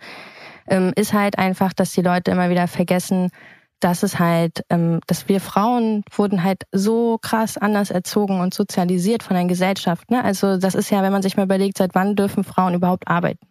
[0.67, 3.29] Ähm, ist halt einfach, dass die Leute immer wieder vergessen,
[3.81, 9.23] dass es halt, ähm, dass wir Frauen wurden halt so krass anders erzogen und sozialisiert
[9.23, 10.09] von der Gesellschaft.
[10.09, 10.23] Ne?
[10.23, 13.45] Also das ist ja, wenn man sich mal überlegt, seit wann dürfen Frauen überhaupt arbeiten?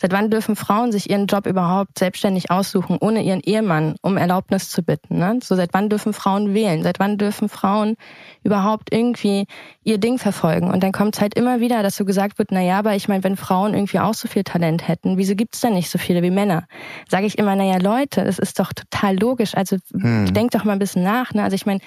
[0.00, 4.70] Seit wann dürfen Frauen sich ihren Job überhaupt selbstständig aussuchen, ohne ihren Ehemann um Erlaubnis
[4.70, 5.18] zu bitten?
[5.18, 5.38] Ne?
[5.42, 6.82] So seit wann dürfen Frauen wählen?
[6.82, 7.96] Seit wann dürfen Frauen
[8.42, 9.46] überhaupt irgendwie
[9.82, 10.70] ihr Ding verfolgen?
[10.70, 13.08] Und dann kommt es halt immer wieder, dass so gesagt wird, na ja, aber ich
[13.08, 16.22] meine, wenn Frauen irgendwie auch so viel Talent hätten, wieso gibt's denn nicht so viele
[16.22, 16.66] wie Männer?
[17.08, 19.56] Sage ich immer, na ja, Leute, das ist doch total logisch.
[19.56, 20.32] Also hm.
[20.32, 21.34] denkt doch mal ein bisschen nach.
[21.34, 21.42] Ne?
[21.42, 21.80] Also ich meine,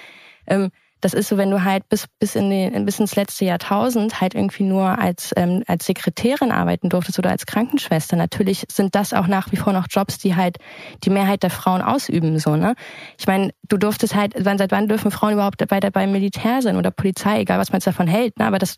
[0.47, 0.71] ähm,
[1.01, 4.35] das ist so, wenn du halt bis, bis, in den, bis ins letzte Jahrtausend halt
[4.35, 8.15] irgendwie nur als, ähm, als Sekretärin arbeiten durftest oder als Krankenschwester.
[8.15, 10.57] Natürlich sind das auch nach wie vor noch Jobs, die halt
[11.03, 12.37] die Mehrheit der Frauen ausüben.
[12.37, 12.75] So, ne?
[13.17, 16.77] Ich meine, du durftest halt, wann, seit wann dürfen Frauen überhaupt bei beim Militär sein
[16.77, 18.45] oder Polizei, egal was man jetzt davon hält, ne?
[18.45, 18.77] aber das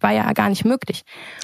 [0.00, 1.02] war ja gar nicht möglich.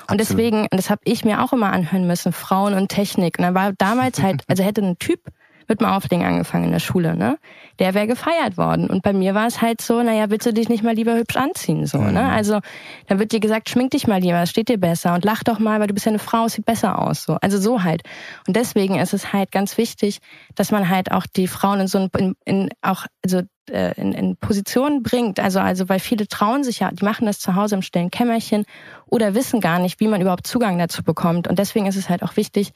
[0.09, 0.31] Und Absolut.
[0.31, 3.39] deswegen, und das habe ich mir auch immer anhören müssen, Frauen und Technik.
[3.39, 5.21] Und dann war damals halt, also hätte ein Typ
[5.69, 7.39] mit dem Auflegen angefangen in der Schule, ne?
[7.79, 8.89] Der wäre gefeiert worden.
[8.89, 11.37] Und bei mir war es halt so, naja, willst du dich nicht mal lieber hübsch
[11.37, 12.09] anziehen, so, ne?
[12.09, 12.14] mhm.
[12.14, 12.33] ne?
[12.33, 12.61] Also,
[13.07, 15.59] dann wird dir gesagt, schmink dich mal lieber, es steht dir besser und lach doch
[15.59, 17.37] mal, weil du bist ja eine Frau, es sieht besser aus, so.
[17.41, 18.03] Also so halt.
[18.47, 20.19] Und deswegen ist es halt ganz wichtig,
[20.55, 24.12] dass man halt auch die Frauen in so ein, in, in auch, also, äh, in,
[24.12, 25.41] in Positionen bringt.
[25.41, 28.64] Also, also, weil viele trauen sich ja, die machen das zu Hause im stillen Kämmerchen
[29.07, 31.49] oder wissen gar nicht, wie man überhaupt Zugang dazu bekommt.
[31.49, 32.73] Und deswegen ist es halt auch wichtig,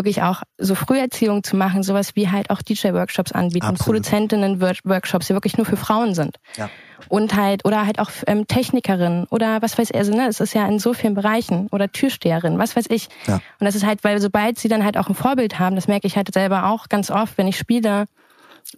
[0.00, 4.02] wirklich auch so Früherziehung zu machen, sowas wie halt auch DJ-Workshops anbieten, Absolut.
[4.02, 6.36] Produzentinnen-Workshops, die wirklich nur für Frauen sind.
[6.56, 6.70] Ja.
[7.08, 10.54] Und halt, oder halt auch ähm, Technikerinnen oder was weiß ich, also ne, es ist
[10.54, 13.08] ja in so vielen Bereichen oder Türsteherin, was weiß ich.
[13.26, 13.34] Ja.
[13.34, 16.06] Und das ist halt, weil sobald sie dann halt auch ein Vorbild haben, das merke
[16.06, 18.06] ich halt selber auch ganz oft, wenn ich spiele,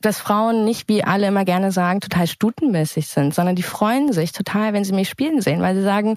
[0.01, 4.33] dass Frauen nicht, wie alle immer gerne sagen, total stutenmäßig sind, sondern die freuen sich
[4.33, 6.17] total, wenn sie mich spielen sehen, weil sie sagen,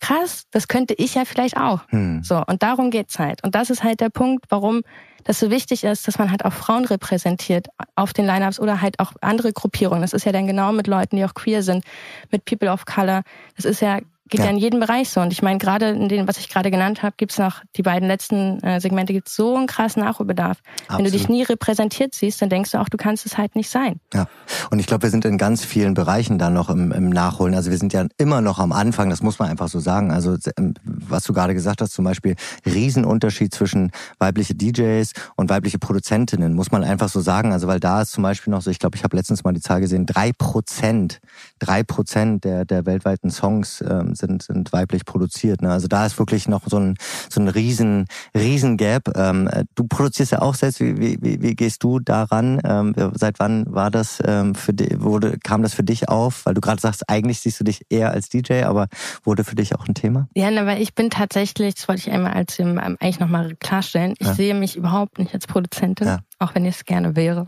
[0.00, 1.80] krass, das könnte ich ja vielleicht auch.
[1.88, 2.22] Hm.
[2.22, 3.44] So, und darum geht's halt.
[3.44, 4.82] Und das ist halt der Punkt, warum
[5.24, 8.98] das so wichtig ist, dass man halt auch Frauen repräsentiert auf den Lineups oder halt
[8.98, 10.02] auch andere Gruppierungen.
[10.02, 11.84] Das ist ja dann genau mit Leuten, die auch queer sind,
[12.30, 13.22] mit People of Color.
[13.56, 13.98] Das ist ja
[14.30, 14.46] geht ja.
[14.46, 15.20] ja in jedem Bereich so.
[15.20, 18.08] Und ich meine, gerade in dem, was ich gerade genannt habe, gibt's noch die beiden
[18.08, 20.58] letzten äh, Segmente, gibt's so einen krassen Nachholbedarf.
[20.82, 20.98] Absolut.
[20.98, 23.68] Wenn du dich nie repräsentiert siehst, dann denkst du auch, du kannst es halt nicht
[23.68, 24.00] sein.
[24.14, 24.26] Ja.
[24.70, 27.54] Und ich glaube, wir sind in ganz vielen Bereichen da noch im, im Nachholen.
[27.54, 30.12] Also wir sind ja immer noch am Anfang, das muss man einfach so sagen.
[30.12, 35.78] Also ähm, was du gerade gesagt hast, zum Beispiel Riesenunterschied zwischen weibliche DJs und weibliche
[35.78, 37.52] Produzentinnen, muss man einfach so sagen.
[37.52, 39.60] Also weil da ist zum Beispiel noch so, ich glaube, ich habe letztens mal die
[39.60, 41.20] Zahl gesehen, drei Prozent,
[41.58, 45.62] drei Prozent der, der weltweiten Songs ähm, sind, sind weiblich produziert.
[45.62, 45.70] Ne?
[45.70, 46.96] Also da ist wirklich noch so ein,
[47.28, 48.06] so ein riesen,
[48.36, 49.10] riesen Gap.
[49.16, 50.80] Ähm, du produzierst ja auch selbst.
[50.80, 52.60] Wie, wie, wie gehst du daran?
[52.64, 56.46] Ähm, seit wann war das ähm, für dich, wurde, kam das für dich auf?
[56.46, 58.88] Weil du gerade sagst, eigentlich siehst du dich eher als DJ, aber
[59.24, 60.28] wurde für dich auch ein Thema?
[60.34, 64.26] Ja, weil ich bin tatsächlich, das wollte ich einmal als ähm, eigentlich nochmal klarstellen, ich
[64.26, 64.34] ja.
[64.34, 66.06] sehe mich überhaupt nicht als Produzentin.
[66.06, 67.46] Ja auch wenn ich es gerne wäre.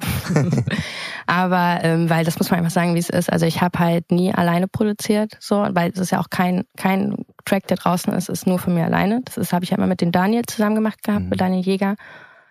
[1.26, 3.32] Aber ähm, weil das muss man einfach sagen, wie es ist.
[3.32, 7.24] Also ich habe halt nie alleine produziert, so, weil es ist ja auch kein kein
[7.44, 9.22] Track, der draußen ist, ist nur von mir alleine.
[9.24, 11.30] Das ist habe ich ja immer mit dem Daniel zusammen gemacht gehabt, mhm.
[11.30, 11.96] mit Daniel Jäger.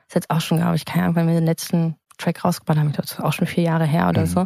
[0.07, 2.91] Ist jetzt auch schon, glaube ich, keine Ahnung, weil wir den letzten Track rausgebracht haben.
[2.91, 4.27] Das ist auch schon vier Jahre her oder mhm.
[4.27, 4.45] so.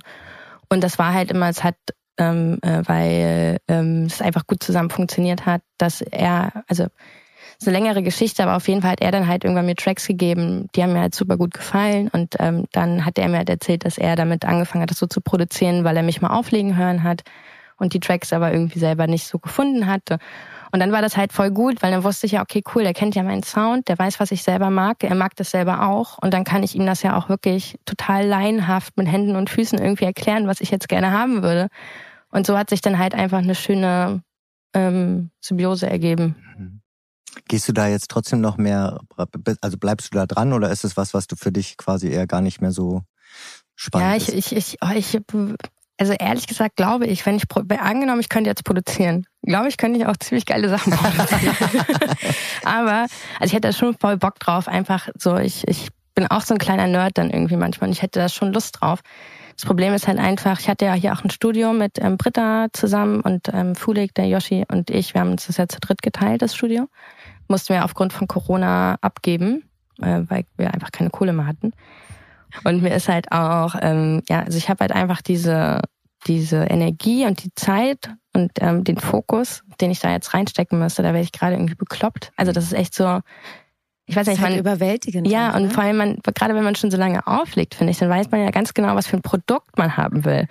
[0.69, 1.75] Und das war halt immer, es hat
[2.17, 6.87] ähm, äh, weil ähm, es einfach gut zusammen funktioniert hat, dass er, also
[7.59, 10.07] ist eine längere Geschichte, aber auf jeden Fall hat er dann halt irgendwann mir Tracks
[10.07, 13.49] gegeben, die haben mir halt super gut gefallen und ähm, dann hat er mir halt
[13.49, 16.77] erzählt, dass er damit angefangen hat, das so zu produzieren, weil er mich mal auflegen
[16.77, 17.23] hören hat
[17.77, 20.17] und die Tracks aber irgendwie selber nicht so gefunden hatte.
[20.71, 22.93] Und dann war das halt voll gut, weil dann wusste ich ja, okay, cool, der
[22.93, 26.17] kennt ja meinen Sound, der weiß, was ich selber mag, er mag das selber auch.
[26.21, 29.79] Und dann kann ich ihm das ja auch wirklich total laienhaft mit Händen und Füßen
[29.79, 31.69] irgendwie erklären, was ich jetzt gerne haben würde.
[32.29, 34.21] Und so hat sich dann halt einfach eine schöne
[34.73, 36.35] ähm, Symbiose ergeben.
[37.47, 38.99] Gehst du da jetzt trotzdem noch mehr,
[39.61, 42.27] also bleibst du da dran oder ist es was, was du für dich quasi eher
[42.27, 43.01] gar nicht mehr so
[43.75, 45.19] spannend Ja, ich, ich, ich, oh, ich,
[45.97, 47.43] also ehrlich gesagt glaube ich, wenn ich,
[47.79, 51.55] angenommen, ich könnte jetzt produzieren, glaube ich, könnte ich auch ziemlich geile Sachen produzieren.
[52.65, 53.05] Aber,
[53.39, 56.53] also ich hätte da schon voll Bock drauf, einfach so, ich, ich bin auch so
[56.53, 59.01] ein kleiner Nerd dann irgendwie manchmal und ich hätte da schon Lust drauf.
[59.55, 62.67] Das Problem ist halt einfach, ich hatte ja hier auch ein Studio mit ähm, Britta
[62.73, 66.01] zusammen und ähm, Fulik, der Yoshi und ich, wir haben uns das ja zu dritt
[66.01, 66.89] geteilt, das Studio
[67.47, 69.63] mussten wir aufgrund von Corona abgeben,
[70.01, 71.73] äh, weil wir einfach keine Kohle mehr hatten.
[72.63, 75.81] Und mir ist halt auch, ähm, ja, also ich habe halt einfach diese
[76.27, 81.03] diese Energie und die Zeit und ähm, den Fokus, den ich da jetzt reinstecken müsste,
[81.03, 82.31] da wäre ich gerade irgendwie bekloppt.
[82.35, 83.19] Also das ist echt so,
[84.05, 85.27] ich weiß nicht, halt man überwältigend.
[85.27, 88.09] Ja, und vor allem man, gerade wenn man schon so lange auflegt, finde ich, dann
[88.09, 90.47] weiß man ja ganz genau, was für ein Produkt man haben will.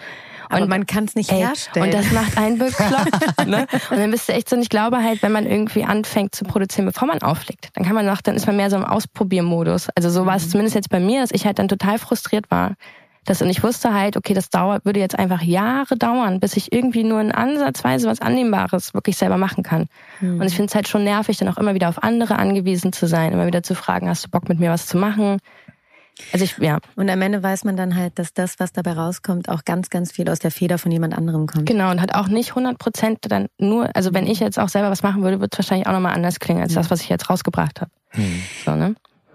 [0.49, 1.87] Aber und man kann es nicht ey, herstellen.
[1.87, 3.47] Und das macht einen bekloppt.
[3.47, 3.67] ne?
[3.91, 6.45] Und dann bist du echt so, und ich glaube halt, wenn man irgendwie anfängt zu
[6.45, 9.89] produzieren, bevor man auflegt, dann kann man noch, dann ist man mehr so im Ausprobiermodus.
[9.95, 10.51] Also so war es mhm.
[10.51, 12.75] zumindest jetzt bei mir, dass ich halt dann total frustriert war.
[13.25, 16.73] Das, und ich wusste halt, okay, das dauert, würde jetzt einfach Jahre dauern, bis ich
[16.73, 19.87] irgendwie nur in Ansatzweise was Annehmbares wirklich selber machen kann.
[20.21, 20.41] Mhm.
[20.41, 23.07] Und ich finde es halt schon nervig, dann auch immer wieder auf andere angewiesen zu
[23.07, 25.39] sein, immer wieder zu fragen, hast du Bock mit mir was zu machen?
[26.33, 26.79] Also ich, ja.
[26.97, 30.13] Und am Ende weiß man dann halt, dass das, was dabei rauskommt, auch ganz, ganz
[30.13, 31.67] viel aus der Feder von jemand anderem kommt.
[31.67, 34.91] Genau, und hat auch nicht 100 Prozent dann nur, also wenn ich jetzt auch selber
[34.91, 37.29] was machen würde, würde es wahrscheinlich auch nochmal anders klingen, als das, was ich jetzt
[37.29, 37.91] rausgebracht habe.
[38.11, 38.43] Hm.
[38.65, 38.95] So, ne?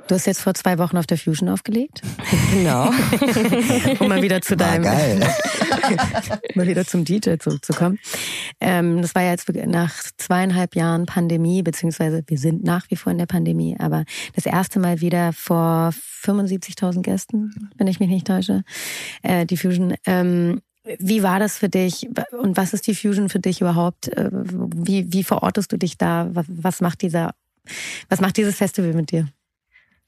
[0.10, 2.01] Du hast jetzt vor zwei Wochen auf der Fusion aufgelegt.
[2.51, 2.89] Genau.
[3.99, 4.84] um mal wieder zu deinem,
[6.55, 7.99] mal wieder zum DJ zurückzukommen.
[8.60, 13.12] Ähm, das war ja jetzt nach zweieinhalb Jahren Pandemie, beziehungsweise wir sind nach wie vor
[13.12, 14.03] in der Pandemie, aber
[14.36, 15.91] das erste Mal wieder vor
[16.24, 18.64] 75.000 Gästen, wenn ich mich nicht täusche,
[19.22, 19.93] äh, die Fusion.
[20.05, 20.62] Ähm,
[20.97, 24.07] wie war das für dich und was ist die Fusion für dich überhaupt?
[24.07, 26.30] Äh, wie, wie verortest du dich da?
[26.34, 27.36] Was macht dieser,
[28.10, 29.28] was macht dieses Festival mit dir?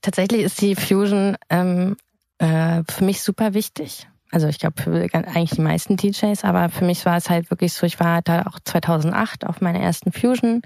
[0.01, 1.97] Tatsächlich ist die Fusion ähm,
[2.39, 4.07] äh, für mich super wichtig.
[4.31, 7.73] Also ich glaube für eigentlich die meisten DJs, aber für mich war es halt wirklich
[7.73, 10.61] so, ich war da auch 2008 auf meiner ersten Fusion.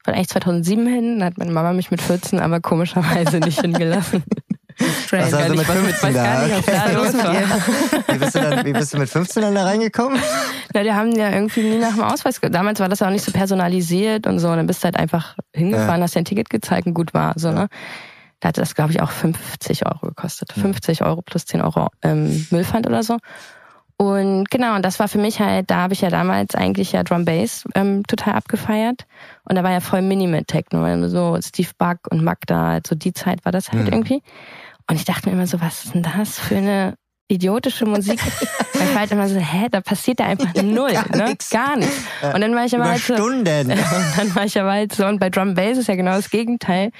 [0.00, 3.60] Ich wollte eigentlich 2007 hin, da hat meine Mama mich mit 14 aber komischerweise nicht
[3.60, 4.24] hingelassen.
[4.78, 5.24] Strange.
[5.24, 6.44] Also, also mit 15 da.
[6.58, 6.92] Okay.
[6.92, 8.14] los mit dir.
[8.14, 10.20] Wie bist, du dann, wie bist du mit 15 dann da reingekommen?
[10.74, 12.40] Na, die haben ja irgendwie nie nach dem Ausweis.
[12.42, 14.48] Damals war das auch nicht so personalisiert und so.
[14.48, 16.02] Und dann bist du halt einfach hingefahren, ja.
[16.02, 17.32] hast dir ein Ticket gezeigt und gut war.
[17.36, 17.68] So, ne?
[18.40, 20.52] Da hat das, glaube ich, auch 50 Euro gekostet.
[20.52, 23.16] 50 Euro plus 10 Euro ähm, Müllpfand oder so.
[23.98, 27.02] Und genau, und das war für mich halt, da habe ich ja damals eigentlich ja
[27.02, 29.06] Drum Bass ähm, total abgefeiert.
[29.44, 33.44] Und da war ja voll Minimate Techno, so Steve Buck und Magda, so die Zeit
[33.46, 33.92] war das halt mhm.
[33.92, 34.22] irgendwie.
[34.88, 36.94] Und ich dachte mir immer so, was ist denn das für eine
[37.28, 38.20] idiotische Musik.
[38.74, 41.24] ich war halt immer so, hä, da passiert da einfach null, Gar ne?
[41.30, 41.50] Nix.
[41.50, 42.04] Gar nichts.
[42.22, 43.70] Und dann war ich aber Über halt so, Stunden.
[43.70, 43.78] und
[44.16, 46.90] dann war ich aber halt so, und bei Drum Bass ist ja genau das Gegenteil.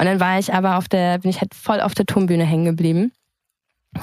[0.00, 2.64] Und dann war ich aber auf der, bin ich halt voll auf der Turmbühne hängen
[2.64, 3.12] geblieben.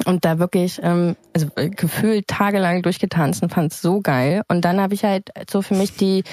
[0.05, 4.43] Und da wirklich, ähm, also äh, gefühlt tagelang durchgetanzt und fand es so geil.
[4.47, 6.23] Und dann habe ich halt so für mich die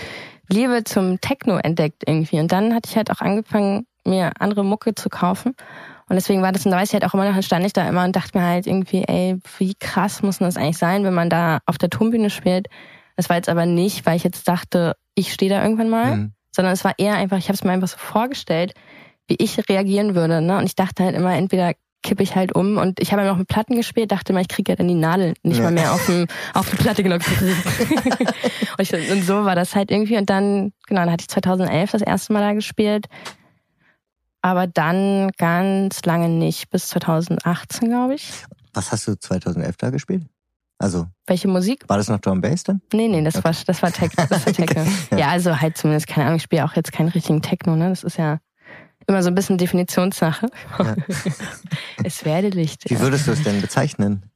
[0.51, 2.41] Liebe zum Techno entdeckt irgendwie.
[2.41, 5.55] Und dann hatte ich halt auch angefangen, mir andere Mucke zu kaufen.
[6.11, 7.73] Und deswegen war das, und da weiß ich halt auch immer noch, dann stand ich
[7.73, 11.05] da immer und dachte mir halt irgendwie, ey, wie krass muss denn das eigentlich sein,
[11.05, 12.69] wenn man da auf der Turmbühne spielt.
[13.17, 16.33] Das war jetzt aber nicht, weil ich jetzt dachte, ich stehe da irgendwann mal, mhm.
[16.55, 18.75] sondern es war eher einfach, ich habe es mir einfach so vorgestellt,
[19.29, 20.41] wie ich reagieren würde.
[20.41, 20.59] Ne?
[20.59, 21.72] Und ich dachte halt immer, entweder
[22.03, 24.49] kippe ich halt um und ich habe ja noch mit Platten gespielt, dachte mal, ich
[24.49, 25.64] kriege ja dann die Nadel nicht ja.
[25.64, 27.27] mal mehr auf, dem, auf die Platte gelockt.
[27.41, 30.18] und, ich, und so war das halt irgendwie.
[30.18, 33.07] Und dann, genau, dann hatte ich 2011 das erste Mal da gespielt
[34.45, 38.31] aber dann ganz lange nicht, bis 2018, glaube ich.
[38.75, 40.27] Was hast du 2011 da gespielt?
[40.79, 41.07] Also.
[41.27, 41.85] Welche Musik?
[41.89, 42.83] War das noch Drum Bass dann?
[42.93, 43.45] Nee, nee, das okay.
[43.45, 44.25] war, das war Techno.
[44.29, 44.85] Das war Techno.
[45.12, 45.16] ja.
[45.16, 45.29] ja.
[45.29, 47.89] also halt zumindest, keine Ahnung, ich spiele auch jetzt keinen richtigen Techno, ne?
[47.89, 48.39] Das ist ja
[49.07, 50.48] immer so ein bisschen Definitionssache.
[50.78, 50.96] Ja.
[52.05, 52.90] es werde Licht.
[52.90, 54.30] Wie würdest du es denn bezeichnen?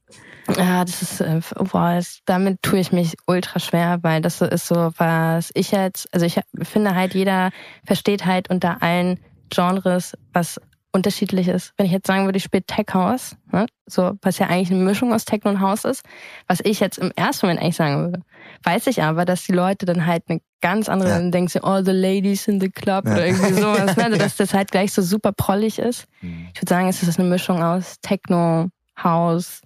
[0.56, 4.66] Ja, das ist, äh, boah, das, damit tue ich mich ultra schwer, weil das ist
[4.66, 7.50] so, was ich jetzt, also ich finde halt, jeder
[7.84, 10.58] versteht halt unter allen Genres was
[10.92, 11.74] unterschiedlich ist.
[11.76, 14.82] Wenn ich jetzt sagen würde, ich spiele Tech House, ne, so was ja eigentlich eine
[14.82, 16.02] Mischung aus Techno und House ist,
[16.46, 18.22] was ich jetzt im ersten Moment eigentlich sagen würde,
[18.64, 21.16] weiß ich aber, dass die Leute dann halt eine ganz andere, ja.
[21.16, 23.12] dann denken sie, all the ladies in the club ja.
[23.12, 24.04] oder irgendwie sowas, ne?
[24.06, 26.06] also dass das halt gleich so super prollig ist.
[26.20, 26.48] Mhm.
[26.54, 28.68] Ich würde sagen, es ist eine Mischung aus Techno,
[29.02, 29.61] House,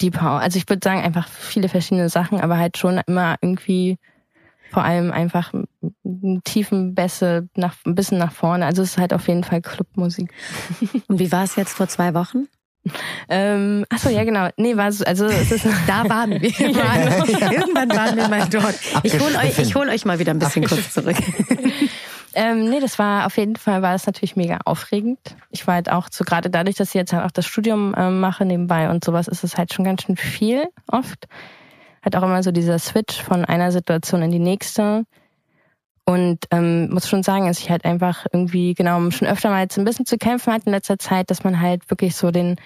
[0.00, 0.42] Deep House.
[0.42, 3.98] Also ich würde sagen einfach viele verschiedene Sachen, aber halt schon immer irgendwie
[4.70, 5.52] vor allem einfach
[6.44, 8.66] tiefen Bässe nach, ein bisschen nach vorne.
[8.66, 10.32] Also es ist halt auf jeden Fall Clubmusik.
[11.08, 12.48] Und wie war es jetzt vor zwei Wochen?
[13.28, 14.48] Ähm, ach so, ja genau.
[14.56, 16.38] Nee, war so, also es ist da waren wir.
[16.78, 18.74] Waren, irgendwann waren wir mal dort.
[19.02, 21.16] Ich hole euch, ich hol euch mal wieder ein bisschen kurz zurück.
[22.34, 25.18] Ähm, nee, das war auf jeden Fall war es natürlich mega aufregend.
[25.50, 28.20] Ich war halt auch so gerade dadurch, dass ich jetzt halt auch das Studium ähm,
[28.20, 31.26] mache nebenbei und sowas, ist es halt schon ganz schön viel oft
[32.02, 35.04] halt auch immer so dieser Switch von einer Situation in die nächste.
[36.04, 39.78] Und ähm, muss schon sagen, dass ich halt einfach irgendwie, genau, schon öfter mal jetzt
[39.78, 42.56] ein bisschen zu kämpfen hatte in letzter Zeit, dass man halt wirklich so den,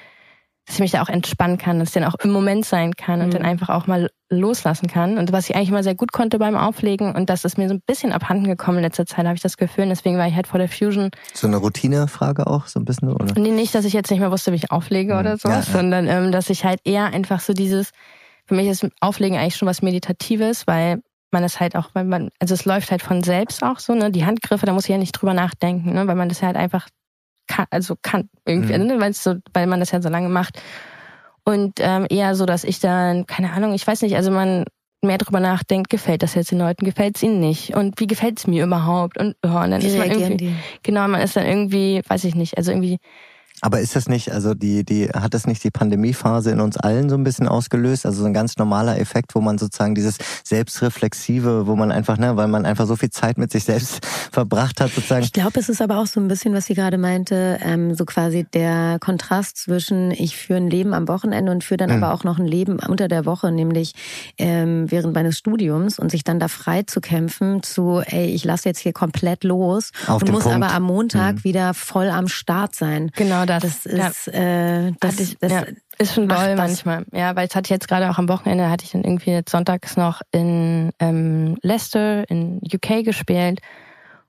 [0.66, 3.20] dass ich mich da auch entspannen kann, dass ich dann auch im Moment sein kann
[3.20, 3.32] und mhm.
[3.32, 5.18] dann einfach auch mal loslassen kann.
[5.18, 7.74] Und was ich eigentlich immer sehr gut konnte beim Auflegen und das ist mir so
[7.74, 9.84] ein bisschen abhanden gekommen in letzter Zeit, habe ich das Gefühl.
[9.84, 11.10] Und deswegen war ich halt vor der Fusion.
[11.34, 13.26] So eine Routinefrage auch, so ein bisschen, oder?
[13.38, 15.20] Nee, nicht, dass ich jetzt nicht mehr wusste, wie ich auflege mhm.
[15.20, 15.78] oder sowas, ja, ja.
[15.78, 17.90] sondern ähm, dass ich halt eher einfach so dieses,
[18.46, 21.02] für mich ist Auflegen eigentlich schon was Meditatives, weil
[21.32, 24.10] man es halt auch, weil man, also es läuft halt von selbst auch so, ne?
[24.10, 26.06] Die Handgriffe, da muss ich ja nicht drüber nachdenken, ne?
[26.06, 26.88] Weil man das halt einfach
[27.47, 28.86] kann, also kann irgendwie, mhm.
[28.86, 29.01] ne?
[29.01, 30.61] weil, so, weil man das ja so lange macht.
[31.45, 34.64] Und ähm, eher so, dass ich dann, keine Ahnung, ich weiß nicht, also man
[35.05, 38.38] mehr drüber nachdenkt, gefällt das jetzt den Leuten, gefällt es ihnen nicht und wie gefällt
[38.38, 40.55] es mir überhaupt und, oh, und dann wie ist man irgendwie, die?
[40.84, 42.99] genau, man ist dann irgendwie, weiß ich nicht, also irgendwie
[43.64, 47.08] aber ist das nicht, also die, die, hat das nicht die Pandemiephase in uns allen
[47.08, 48.04] so ein bisschen ausgelöst?
[48.04, 52.36] Also so ein ganz normaler Effekt, wo man sozusagen dieses Selbstreflexive, wo man einfach, ne,
[52.36, 55.22] weil man einfach so viel Zeit mit sich selbst verbracht hat, sozusagen.
[55.22, 58.04] Ich glaube, es ist aber auch so ein bisschen, was sie gerade meinte, ähm, so
[58.04, 62.02] quasi der Kontrast zwischen ich führe ein Leben am Wochenende und führe dann mhm.
[62.02, 63.94] aber auch noch ein Leben unter der Woche, nämlich
[64.38, 68.68] ähm, während meines Studiums und sich dann da frei zu kämpfen zu, ey, ich lasse
[68.68, 70.56] jetzt hier komplett los Auf und muss Punkt.
[70.56, 71.44] aber am Montag mhm.
[71.44, 73.12] wieder voll am Start sein.
[73.14, 74.86] Genau das ist, ja.
[74.86, 75.64] äh, das, ich, das ja.
[75.98, 77.05] ist schon doll manchmal.
[77.12, 79.50] Ja, weil es hatte ich jetzt gerade auch am Wochenende, hatte ich dann irgendwie jetzt
[79.50, 83.61] sonntags noch in ähm, Leicester in UK gespielt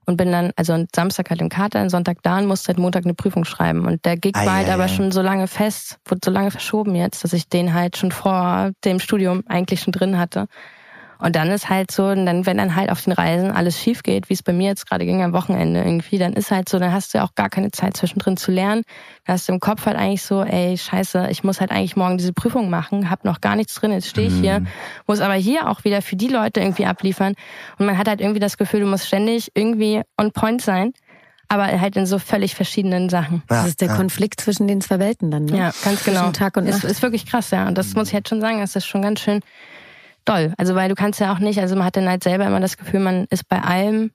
[0.06, 3.14] und bin dann, also Samstag halt im Kater, Sonntag da und musste halt Montag eine
[3.14, 3.86] Prüfung schreiben.
[3.86, 7.24] Und der Gig war halt aber schon so lange fest, wurde so lange verschoben jetzt,
[7.24, 10.48] dass ich den halt schon vor dem Studium eigentlich schon drin hatte.
[11.20, 14.04] Und dann ist halt so, und dann, wenn dann halt auf den Reisen alles schief
[14.04, 16.80] geht, wie es bei mir jetzt gerade ging am Wochenende irgendwie, dann ist halt so,
[16.80, 18.84] dann hast du ja auch gar keine Zeit zwischendrin zu lernen.
[19.26, 22.18] Da hast du im Kopf halt eigentlich so, ey, scheiße, ich muss halt eigentlich morgen
[22.18, 24.68] diese Prüfung machen, hab noch gar nichts drin, jetzt stehe ich hier, mhm.
[25.08, 27.36] muss aber hier auch wieder für die Leute irgendwie abliefern.
[27.78, 30.94] Und man hat halt irgendwie das Gefühl, du musst ständig irgendwie on point sein
[31.54, 33.44] aber halt in so völlig verschiedenen Sachen.
[33.50, 33.96] Ja, das ist der ja.
[33.96, 35.58] Konflikt zwischen den zwei Welten dann, ne?
[35.58, 36.22] Ja, ganz genau.
[36.22, 36.84] Zwischen Tag und Nacht.
[36.84, 37.68] Ist, ist wirklich krass, ja.
[37.68, 39.42] Und das muss ich halt schon sagen, das ist schon ganz schön
[40.26, 40.54] doll.
[40.58, 42.78] Also weil du kannst ja auch nicht, also man hat dann halt selber immer das
[42.78, 44.12] Gefühl, man ist bei allem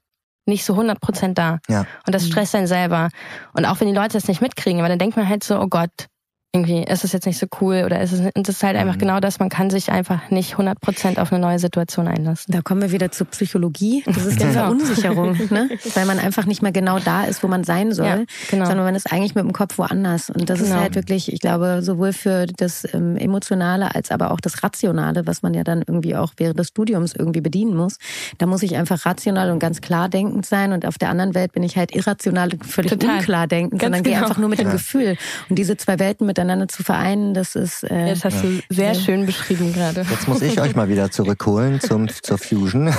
[0.47, 1.59] nicht so 100 Prozent da.
[1.69, 1.87] Ja.
[2.07, 3.11] Und das stresst einen selber.
[3.53, 5.69] Und auch wenn die Leute das nicht mitkriegen, aber dann denkt man halt so, oh
[5.69, 6.09] Gott,
[6.55, 8.95] irgendwie ist es jetzt nicht so cool oder ist es, und das ist halt einfach
[8.95, 9.01] mhm.
[9.01, 12.53] genau das, man kann sich einfach nicht 100% auf eine neue Situation einlassen.
[12.53, 14.03] Da kommen wir wieder zur Psychologie.
[14.07, 15.69] Das ist die Verunsicherung, ne?
[15.95, 18.65] weil man einfach nicht mehr genau da ist, wo man sein soll, ja, genau.
[18.65, 20.31] sondern man ist eigentlich mit dem Kopf woanders.
[20.31, 20.77] Und das genau.
[20.77, 25.27] ist halt wirklich, ich glaube, sowohl für das ähm, Emotionale als aber auch das Rationale,
[25.27, 27.99] was man ja dann irgendwie auch während des Studiums irgendwie bedienen muss.
[28.39, 31.53] Da muss ich einfach rational und ganz klar denkend sein und auf der anderen Welt
[31.53, 33.19] bin ich halt irrational und völlig Total.
[33.19, 34.17] unklar denkend, ganz sondern genau.
[34.17, 35.19] gehe einfach nur mit dem Gefühl.
[35.51, 37.83] Und diese zwei Welten mit miteinander zu vereinen, das ist.
[37.83, 38.95] Äh, das hast du sehr ja.
[38.95, 40.07] schön beschrieben gerade.
[40.09, 42.95] Jetzt muss ich euch mal wieder zurückholen zum zur Fusion,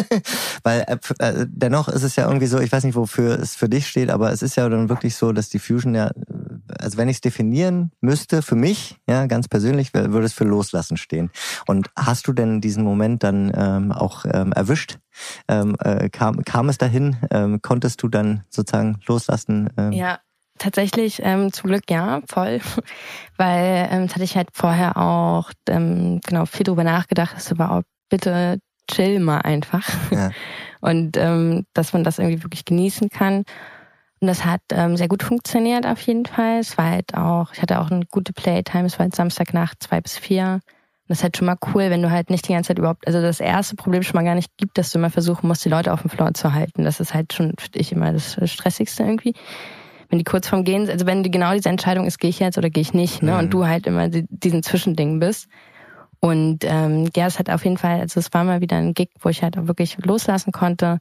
[0.64, 3.68] weil äh, äh, dennoch ist es ja irgendwie so, ich weiß nicht, wofür es für
[3.68, 6.10] dich steht, aber es ist ja dann wirklich so, dass die Fusion ja,
[6.78, 10.96] also wenn ich es definieren müsste für mich, ja, ganz persönlich, würde es für Loslassen
[10.96, 11.30] stehen.
[11.66, 14.98] Und hast du denn diesen Moment dann ähm, auch ähm, erwischt?
[15.46, 17.16] Ähm, äh, kam, kam es dahin?
[17.30, 19.68] Ähm, konntest du dann sozusagen loslassen?
[19.76, 19.92] Ähm?
[19.92, 20.20] Ja,
[20.62, 22.60] tatsächlich ähm, zum Glück ja, voll.
[23.36, 27.86] Weil ähm, das hatte ich halt vorher auch ähm, genau viel drüber nachgedacht, dass überhaupt
[28.08, 28.58] bitte
[28.90, 29.88] chill mal einfach.
[30.10, 30.30] Ja.
[30.80, 33.44] Und ähm, dass man das irgendwie wirklich genießen kann.
[34.20, 36.60] Und das hat ähm, sehr gut funktioniert auf jeden Fall.
[36.60, 40.00] Es war halt auch, ich hatte auch eine gute Playtime, es war halt Samstagnacht zwei
[40.00, 40.60] bis vier
[41.12, 43.20] das ist halt schon mal cool, wenn du halt nicht die ganze Zeit überhaupt, also
[43.20, 45.92] das erste Problem schon mal gar nicht gibt, dass du immer versuchen musst, die Leute
[45.92, 46.84] auf dem Floor zu halten.
[46.84, 49.34] Das ist halt schon für dich immer das Stressigste irgendwie.
[50.12, 52.58] Wenn die kurz vorm Gehen, also wenn die genau diese Entscheidung ist, gehe ich jetzt
[52.58, 53.32] oder gehe ich nicht, ne?
[53.32, 53.38] Mhm.
[53.38, 55.48] Und du halt immer die, diesen Zwischending bist.
[56.20, 59.08] Und ähm, ja, es hat auf jeden Fall, also es war mal wieder ein Gig,
[59.20, 60.98] wo ich halt auch wirklich loslassen konnte.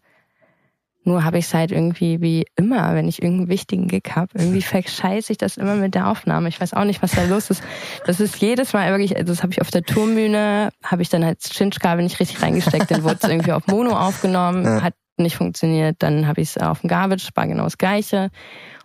[1.03, 4.61] Nur habe ich es halt irgendwie wie immer, wenn ich irgendeinen wichtigen Gig habe, irgendwie
[4.61, 6.47] verscheiße ich das immer mit der Aufnahme.
[6.47, 7.61] Ich weiß auch nicht, was da los ist.
[8.05, 11.25] Das ist jedes Mal wirklich, also das habe ich auf der Tourmühne, habe ich dann
[11.25, 14.81] halt Chinchkabel nicht richtig reingesteckt, dann wurde es irgendwie auf Mono aufgenommen, ja.
[14.83, 18.29] hat nicht funktioniert, dann habe ich es auf dem Garbage, war genau das gleiche.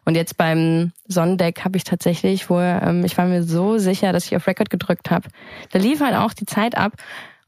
[0.04, 4.26] Und jetzt beim Sonnendeck habe ich tatsächlich, wo ähm, ich war mir so sicher, dass
[4.26, 5.28] ich auf Record gedrückt habe.
[5.72, 6.92] Da lief halt auch die Zeit ab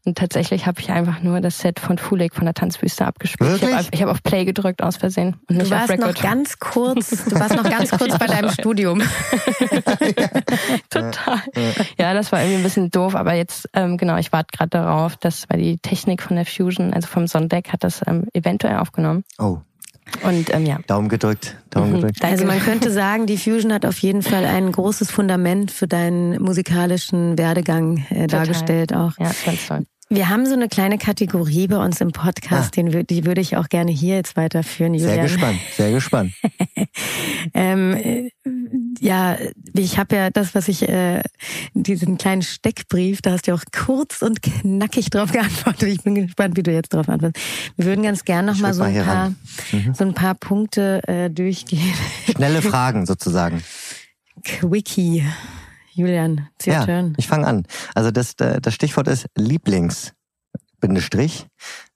[0.05, 3.61] und tatsächlich habe ich einfach nur das Set von Fulik von der Tanzwüste abgespielt.
[3.61, 3.89] Wirklich?
[3.93, 6.17] Ich habe hab auf Play gedrückt aus Versehen und nicht du warst auf Record.
[6.17, 9.03] noch ganz kurz, du warst noch ganz kurz bei deinem Studium.
[10.91, 11.43] Total.
[11.99, 15.17] Ja, das war irgendwie ein bisschen doof, aber jetzt ähm, genau, ich warte gerade darauf,
[15.17, 19.25] dass weil die Technik von der Fusion, also vom Sondeck, hat das ähm, eventuell aufgenommen.
[19.39, 19.59] Oh.
[20.23, 20.79] Und ähm, ja.
[20.87, 21.95] Daumen gedrückt, Daumen mhm.
[21.97, 22.25] gedrückt.
[22.25, 26.41] Also man könnte sagen, die Fusion hat auf jeden Fall ein großes Fundament für deinen
[26.43, 29.13] musikalischen Werdegang äh, dargestellt auch.
[29.19, 29.85] Ja, ganz toll.
[30.11, 32.83] Wir haben so eine kleine Kategorie bei uns im Podcast, ah.
[32.83, 35.15] den, die würde ich auch gerne hier jetzt weiterführen, Julian.
[35.15, 36.33] Sehr gespannt, sehr gespannt.
[37.55, 38.31] ähm, äh,
[39.01, 39.37] ja,
[39.75, 41.23] ich habe ja das, was ich, äh,
[41.75, 45.89] diesen kleinen Steckbrief, da hast du auch kurz und knackig drauf geantwortet.
[45.89, 47.45] Ich bin gespannt, wie du jetzt drauf antwortest.
[47.77, 49.31] Wir würden ganz gerne noch mal so ein paar,
[49.73, 49.95] mhm.
[49.95, 51.95] so ein paar Punkte äh, durchgehen.
[52.31, 53.63] Schnelle Fragen sozusagen.
[54.45, 55.25] Quickie.
[55.93, 57.15] Julian, it's your ja, turn.
[57.17, 57.67] Ich fange an.
[57.95, 60.13] Also das, äh, das Stichwort ist Lieblings.
[60.81, 61.47] Bindestrich.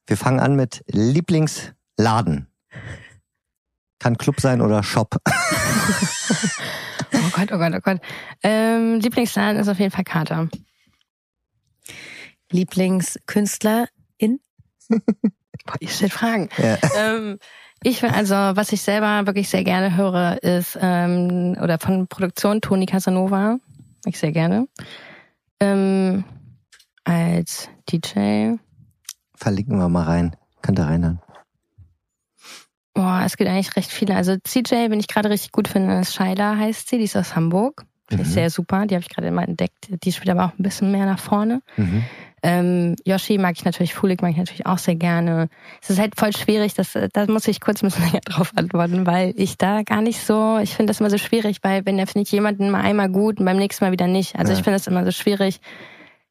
[0.07, 2.49] Wir fangen an mit Lieblingsladen.
[4.01, 5.17] Kann Club sein oder Shop.
[7.51, 8.01] oh Gott, oh Gott, oh Gott.
[8.43, 10.49] Ähm, Lieblingsladen ist auf jeden Fall Kater.
[12.51, 13.89] Lieblingskünstlerin?
[14.89, 16.49] Boah, ich stelle Fragen.
[16.59, 16.79] Ja.
[16.97, 17.39] Ähm,
[17.83, 22.87] ich also, was ich selber wirklich sehr gerne höre, ist ähm, oder von Produktion Toni
[22.87, 23.59] Casanova
[24.07, 24.69] ich sehr gerne.
[25.61, 26.25] Ähm,
[27.05, 28.57] als DJ.
[29.37, 30.37] Verlinken wir mal rein.
[30.61, 31.21] Könnt ihr reinhören.
[33.03, 34.15] Boah, es gibt eigentlich recht viele.
[34.15, 37.35] Also CJ, wenn ich gerade richtig gut finde, ist Shaila heißt sie, die ist aus
[37.35, 37.85] Hamburg.
[38.13, 38.23] Die mhm.
[38.23, 39.89] ist sehr super, die habe ich gerade mal entdeckt.
[40.05, 41.63] Die spielt aber auch ein bisschen mehr nach vorne.
[41.77, 42.05] Mhm.
[42.45, 45.49] Ähm, Yoshi mag ich natürlich, Fulik mag ich natürlich auch sehr gerne.
[45.83, 49.05] Es ist halt voll schwierig, das, da muss ich kurz ein bisschen länger drauf antworten,
[49.05, 52.07] weil ich da gar nicht so, ich finde das immer so schwierig, weil wenn der
[52.07, 54.37] finde ich jemanden mal einmal gut und beim nächsten Mal wieder nicht.
[54.37, 54.59] Also ja.
[54.59, 55.61] ich finde das immer so schwierig.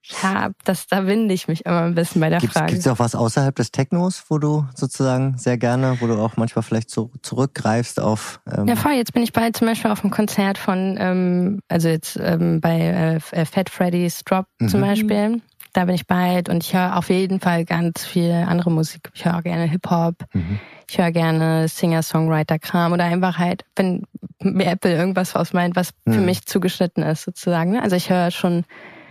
[0.03, 2.73] Ja, das, da winde ich mich immer ein bisschen bei der gibt's, Frage.
[2.73, 6.37] Gibt es auch was außerhalb des Technos, wo du sozusagen sehr gerne, wo du auch
[6.37, 8.41] manchmal vielleicht so zurückgreifst auf...
[8.51, 8.93] Ähm ja, voll.
[8.93, 13.19] Jetzt bin ich bei zum Beispiel auf einem Konzert von, ähm, also jetzt ähm, bei
[13.31, 14.69] äh, Fat Freddy's Drop mhm.
[14.69, 15.41] zum Beispiel
[15.73, 19.09] da bin ich bald und ich höre auf jeden Fall ganz viel andere Musik.
[19.13, 20.59] Ich höre gerne Hip-Hop, mhm.
[20.89, 24.03] ich höre gerne Singer-Songwriter-Kram oder einfach halt, wenn
[24.41, 26.13] mir Apple irgendwas ausmeint, was mhm.
[26.13, 27.71] für mich zugeschnitten ist sozusagen.
[27.71, 27.81] Ne?
[27.81, 28.65] Also ich höre schon,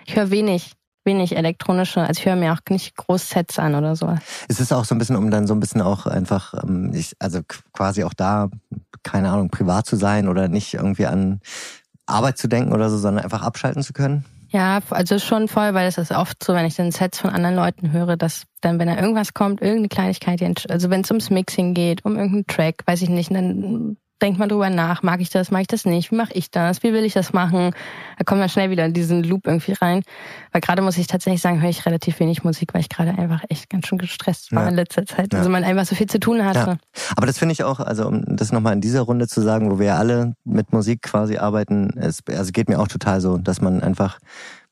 [0.06, 0.72] ich höre wenig
[1.04, 4.16] wenig elektronische, also ich höre mir auch nicht groß Sets an oder so.
[4.48, 7.14] Es ist auch so ein bisschen, um dann so ein bisschen auch einfach, ähm, ich,
[7.18, 7.40] also
[7.72, 8.48] quasi auch da,
[9.02, 11.40] keine Ahnung, privat zu sein oder nicht irgendwie an
[12.06, 14.24] Arbeit zu denken oder so, sondern einfach abschalten zu können?
[14.52, 17.54] Ja, also schon voll, weil es ist oft so, wenn ich den Sets von anderen
[17.54, 21.72] Leuten höre, dass dann, wenn da irgendwas kommt, irgendeine Kleinigkeit, also wenn es ums Mixing
[21.72, 25.50] geht, um irgendeinen Track, weiß ich nicht, dann denkt man drüber nach, mag ich das,
[25.50, 27.72] mag ich das nicht, wie mache ich das, wie will ich das machen?
[28.18, 30.02] Da kommt man schnell wieder in diesen Loop irgendwie rein.
[30.52, 33.42] Weil gerade muss ich tatsächlich sagen, höre ich relativ wenig Musik, weil ich gerade einfach
[33.48, 34.68] echt ganz schön gestresst war ja.
[34.68, 35.32] in letzter Zeit.
[35.32, 35.38] Ja.
[35.38, 36.58] Also man einfach so viel zu tun hatte.
[36.58, 36.76] Ja.
[37.16, 39.78] Aber das finde ich auch, also um das nochmal in dieser Runde zu sagen, wo
[39.78, 43.60] wir ja alle mit Musik quasi arbeiten, es also geht mir auch total so, dass
[43.60, 44.18] man einfach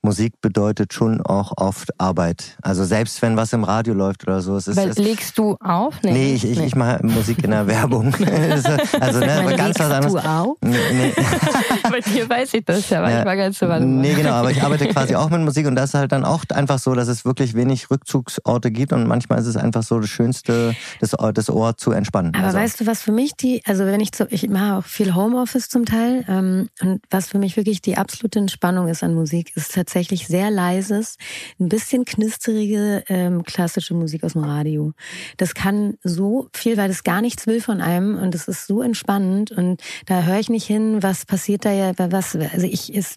[0.02, 2.56] Musik bedeutet schon auch oft Arbeit.
[2.62, 4.56] Also selbst wenn was im Radio läuft oder so.
[4.56, 5.96] Es ist, Weil es, legst du auf?
[6.04, 6.66] Nee, nee ich, ich, nee.
[6.66, 8.14] ich mache Musik in der Werbung.
[9.00, 10.12] also ne, meine, ganz was anderes.
[10.12, 10.56] Du auch?
[10.60, 11.12] Nee, nee.
[11.90, 14.86] Bei dir weiß ich das ja, manchmal ja, ganz so Nee, genau, aber ich arbeite
[14.86, 17.54] quasi auch mit Musik und das ist halt dann auch einfach so, dass es wirklich
[17.54, 21.90] wenig Rückzugsorte gibt und manchmal ist es einfach so das Schönste, das, das Ohr zu
[21.90, 22.34] entspannen.
[22.36, 22.58] Aber also.
[22.58, 25.68] weißt du, was für mich die, also wenn ich zu, ich mache auch viel Homeoffice
[25.68, 29.74] zum Teil ähm, und was für mich wirklich die absolute Entspannung ist an Musik, ist
[29.74, 31.16] tatsächlich sehr leises,
[31.58, 34.92] ein bisschen knisterige ähm, klassische Musik aus dem Radio.
[35.36, 38.82] Das kann so viel, weil das gar nichts will von einem und es ist so
[38.82, 43.16] entspannend und da höre ich nicht hin, was passiert da ja, was, also ich, es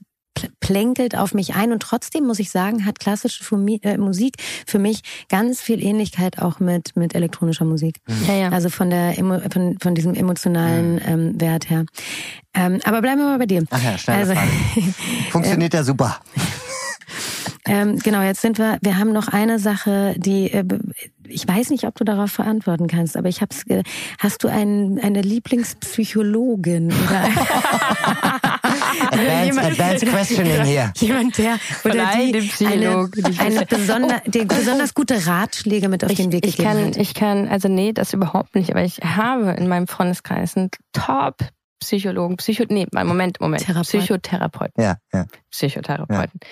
[0.59, 3.43] plänkelt auf mich ein und trotzdem muss ich sagen, hat klassische
[3.83, 7.97] äh, Musik für mich ganz viel Ähnlichkeit auch mit mit elektronischer Musik.
[8.07, 8.25] Mhm.
[8.27, 8.49] Ja, ja.
[8.49, 11.01] Also von der von, von diesem emotionalen mhm.
[11.05, 11.85] ähm, Wert her.
[12.53, 13.63] Ähm, aber bleiben wir mal bei dir.
[13.69, 14.17] Ach ja, schnell.
[14.17, 14.33] Also,
[15.31, 16.19] Funktioniert ja super.
[17.67, 20.63] Ähm, genau, jetzt sind wir, wir haben noch eine Sache, die, äh,
[21.27, 23.63] ich weiß nicht, ob du darauf verantworten kannst, aber ich hab's,
[24.19, 27.23] hast du einen, eine Lieblingspsychologin oder
[29.11, 30.91] advanced, advanced questioning hier.
[30.97, 36.31] Jemand, der oder die eine, eine besonder, die besonders gute Ratschläge mit auf ich, den
[36.31, 36.97] Weg ich gegeben kann, hat.
[36.97, 41.37] Ich kann, also nee, das überhaupt nicht, aber ich habe in meinem Freundeskreis einen Top
[41.81, 43.87] Psychologen, Psycho, nee, Moment, Moment, Therapeut.
[43.87, 44.83] Psychotherapeuten.
[44.83, 45.25] Ja, ja.
[45.49, 46.39] Psychotherapeuten.
[46.41, 46.47] Ja.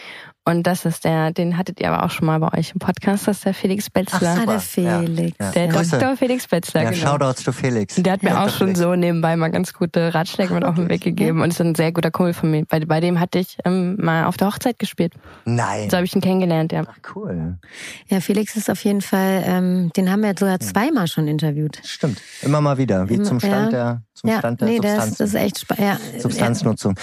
[0.50, 3.28] Und das ist der, den hattet ihr aber auch schon mal bei euch im Podcast,
[3.28, 4.38] das ist der Felix Betzler.
[4.40, 5.38] Ach, der Felix.
[5.40, 5.84] Ja, Der ja.
[5.84, 6.18] Dr.
[6.18, 7.12] Felix Betzler, ja, genau.
[7.12, 7.96] Shoutouts to Felix.
[7.96, 8.80] Der hat mir ja, auch schon Felix.
[8.80, 11.92] so nebenbei mal ganz gute Ratschläge mit auf den Weg gegeben und ist ein sehr
[11.92, 12.66] guter Kumpel von mir.
[12.66, 15.14] Bei, bei dem hatte ich ähm, mal auf der Hochzeit gespielt.
[15.46, 15.92] Nein.
[15.92, 16.82] So habe ich ihn kennengelernt, ja.
[16.88, 17.60] Ach, cool.
[18.08, 21.80] Ja, Felix ist auf jeden Fall, ähm, den haben wir sogar zweimal schon interviewt.
[21.84, 22.20] Stimmt.
[22.42, 25.18] Immer mal wieder, wie Immer, zum Stand der, zum Stand der nee, Substanz.
[25.18, 26.96] Das, ist echt ja, Substanznutzung.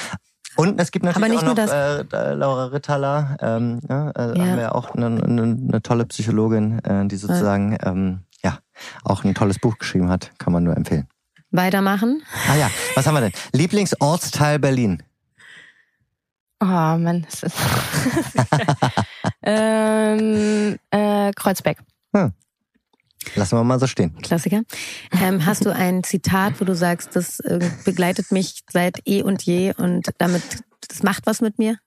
[0.57, 4.45] Und es gibt natürlich auch noch äh, Laura Rittaler, ähm, ja, äh, ja.
[4.45, 7.91] haben wir auch eine, eine, eine tolle Psychologin, äh, die sozusagen ja.
[7.91, 8.59] Ähm, ja
[9.05, 11.09] auch ein tolles Buch geschrieben hat, kann man nur empfehlen.
[11.51, 12.23] Weitermachen.
[12.51, 13.33] Ah ja, was haben wir denn?
[13.53, 15.03] Lieblingsortsteil Berlin.
[16.61, 17.57] Oh Mann, das ist
[19.43, 21.79] ähm, äh, Kreuzberg.
[22.15, 22.33] Hm.
[23.35, 24.17] Lassen wir mal so stehen.
[24.23, 24.63] Klassiker.
[25.23, 29.43] Ähm, hast du ein Zitat, wo du sagst, das äh, begleitet mich seit eh und
[29.43, 30.43] je und damit,
[30.89, 31.79] das macht was mit mir?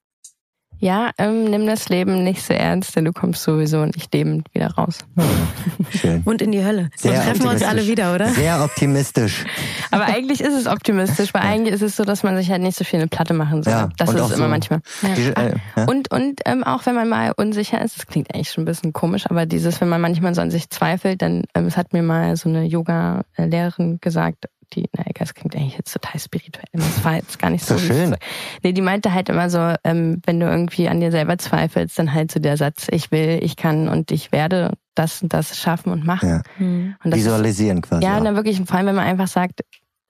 [0.81, 4.71] Ja, ähm, nimm das Leben nicht so ernst, denn du kommst sowieso nicht lebend wieder
[4.71, 4.99] raus.
[5.89, 6.21] Schön.
[6.23, 6.89] Und in die Hölle.
[6.95, 8.29] So Sehr treffen wir uns alle wieder, oder?
[8.29, 9.43] Sehr optimistisch.
[9.91, 11.49] Aber eigentlich ist es optimistisch, weil ja.
[11.49, 13.73] eigentlich ist es so, dass man sich halt nicht so viel eine Platte machen soll.
[13.73, 14.81] Ja, das ist es immer so manchmal.
[15.17, 15.83] Die, äh, ja.
[15.85, 18.93] Und, und ähm, auch wenn man mal unsicher ist, das klingt eigentlich schon ein bisschen
[18.93, 22.03] komisch, aber dieses, wenn man manchmal so an sich zweifelt, dann, ähm, es hat mir
[22.03, 26.65] mal so eine Yoga-Lehrerin gesagt, die, na das klingt eigentlich jetzt total spirituell.
[26.73, 27.77] Das war jetzt gar nicht so.
[27.77, 28.15] so schön.
[28.63, 32.13] Nee, die meinte halt immer so, ähm, wenn du irgendwie an dir selber zweifelst, dann
[32.13, 35.91] halt so der Satz, ich will, ich kann und ich werde das und das schaffen
[35.91, 36.29] und machen.
[36.29, 36.41] Ja.
[36.57, 36.95] Mhm.
[37.03, 38.03] Und Visualisieren quasi.
[38.03, 39.61] Ja, dann wirklich, vor allem, wenn man einfach sagt,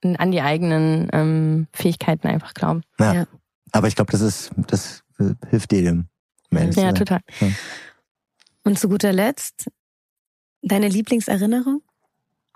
[0.03, 2.83] an die eigenen ähm, Fähigkeiten einfach glauben.
[2.99, 3.13] Ja.
[3.13, 3.27] ja.
[3.71, 5.03] Aber ich glaube, das ist, das
[5.49, 6.07] hilft jedem.
[6.51, 7.19] Ja, total.
[7.39, 7.47] Ja.
[8.63, 9.69] Und zu guter Letzt,
[10.61, 11.81] deine Lieblingserinnerung?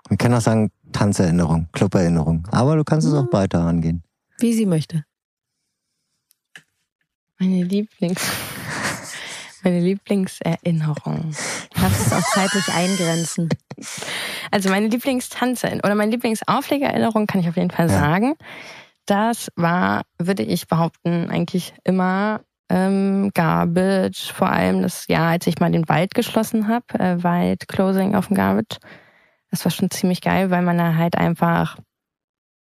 [0.08, 2.46] Man kann auch sagen, Tanzerinnerung, Cluberinnerung.
[2.50, 4.02] Aber du kannst es auch weiter angehen.
[4.38, 5.04] Wie sie möchte.
[7.38, 8.30] Meine Lieblings.
[9.64, 11.34] Meine Lieblingserinnerung.
[11.74, 13.48] Kannst es auch zeitlich eingrenzen?
[14.50, 17.98] Also meine Lieblingstanze oder meine Lieblingsauflegererinnerung kann ich auf jeden Fall ja.
[17.98, 18.34] sagen.
[19.06, 24.32] Das war, würde ich behaupten, eigentlich immer ähm, Garbage.
[24.32, 28.28] Vor allem das Jahr, als ich mal den Wald geschlossen habe, äh, Wald Closing auf
[28.28, 28.78] dem Garbage.
[29.54, 31.78] Das war schon ziemlich geil, weil man da halt einfach,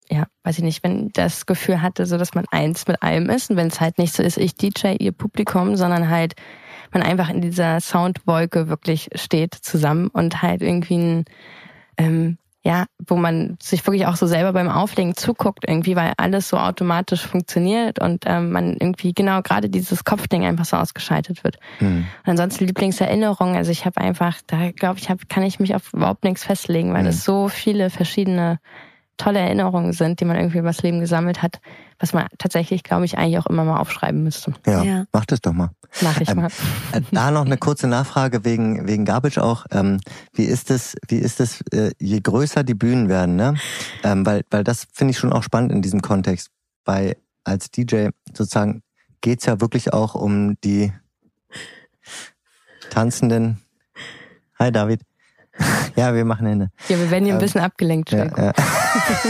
[0.10, 3.52] ja, weiß ich nicht, wenn das Gefühl hatte, so dass man eins mit allem ist
[3.52, 6.34] und wenn es halt nicht so ist, ich DJ, ihr Publikum, sondern halt
[6.92, 11.26] man einfach in dieser Soundwolke wirklich steht zusammen und halt irgendwie ein,
[11.98, 16.48] ähm, ja, wo man sich wirklich auch so selber beim Auflegen zuguckt irgendwie, weil alles
[16.48, 21.58] so automatisch funktioniert und ähm, man irgendwie genau gerade dieses Kopfding einfach so ausgeschaltet wird.
[21.80, 22.06] Mhm.
[22.24, 25.92] Und ansonsten Lieblingserinnerungen, also ich habe einfach, da glaube ich, hab, kann ich mich auf
[25.94, 27.10] überhaupt nichts festlegen, weil mhm.
[27.10, 28.60] es so viele verschiedene
[29.18, 31.62] tolle Erinnerungen sind, die man irgendwie übers Leben gesammelt hat,
[32.00, 34.54] was man tatsächlich, glaube ich, eigentlich auch immer mal aufschreiben müsste.
[34.66, 35.06] Ja, ja.
[35.12, 35.72] mach das doch mal.
[36.02, 36.48] Mach ich ähm, mal.
[36.94, 39.66] Äh, da noch eine kurze Nachfrage wegen wegen Garbage auch.
[39.72, 40.00] Ähm,
[40.34, 43.56] wie ist es, wie ist es, äh, je größer die Bühnen werden, ne?
[44.04, 46.50] Ähm, weil weil das finde ich schon auch spannend in diesem Kontext.
[46.86, 48.84] Bei als DJ sozusagen
[49.22, 50.94] geht's ja wirklich auch um die
[52.90, 53.62] tanzenden.
[54.58, 55.02] Hi David
[55.96, 56.70] Ja, wir machen Hände.
[56.88, 58.12] Ja, wir werden hier ein ähm, bisschen abgelenkt.
[58.12, 58.54] Ja, ja.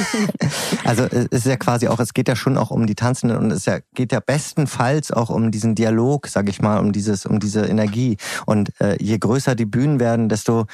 [0.86, 3.52] also es ist ja quasi auch, es geht ja schon auch um die Tanzenden und
[3.52, 7.40] es ja, geht ja bestenfalls auch um diesen Dialog, sag ich mal, um dieses, um
[7.40, 8.18] diese Energie.
[8.46, 10.66] Und äh, je größer die Bühnen werden, desto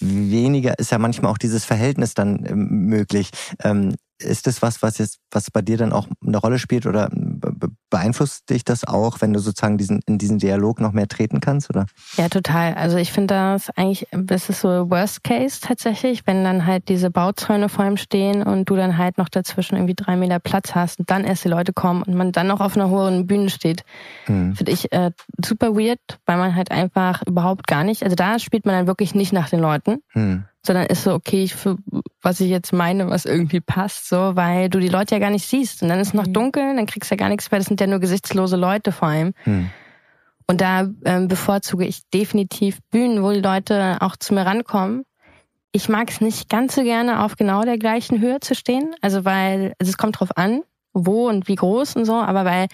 [0.00, 3.30] weniger ist ja manchmal auch dieses Verhältnis dann äh, möglich.
[3.62, 7.10] Ähm, ist das was, was jetzt, was bei dir dann auch eine Rolle spielt oder
[7.94, 11.70] beeinflusst dich das auch, wenn du sozusagen diesen, in diesen Dialog noch mehr treten kannst,
[11.70, 11.86] oder?
[12.16, 12.74] Ja, total.
[12.74, 17.12] Also ich finde das eigentlich, das ist so Worst Case tatsächlich, wenn dann halt diese
[17.12, 20.98] Bauzäune vor ihm stehen und du dann halt noch dazwischen irgendwie drei Meter Platz hast
[20.98, 23.84] und dann erst die Leute kommen und man dann noch auf einer hohen Bühne steht.
[24.26, 24.56] Mhm.
[24.56, 25.12] Finde ich äh,
[25.44, 29.14] super weird, weil man halt einfach überhaupt gar nicht, also da spielt man dann wirklich
[29.14, 30.02] nicht nach den Leuten.
[30.14, 31.76] Mhm sondern ist so, okay, ich für
[32.24, 35.46] was ich jetzt meine, was irgendwie passt, so, weil du die Leute ja gar nicht
[35.46, 35.82] siehst.
[35.82, 36.32] Und dann ist es noch mhm.
[36.32, 37.60] dunkel, dann kriegst du ja gar nichts mehr.
[37.60, 39.34] Das sind ja nur gesichtslose Leute vor allem.
[39.44, 39.70] Mhm.
[40.46, 45.04] Und da ähm, bevorzuge ich definitiv Bühnen, wo die Leute auch zu mir rankommen.
[45.72, 48.94] Ich mag es nicht ganz so gerne, auf genau der gleichen Höhe zu stehen.
[49.00, 50.62] Also weil, also es kommt drauf an,
[50.92, 52.68] wo und wie groß und so, aber weil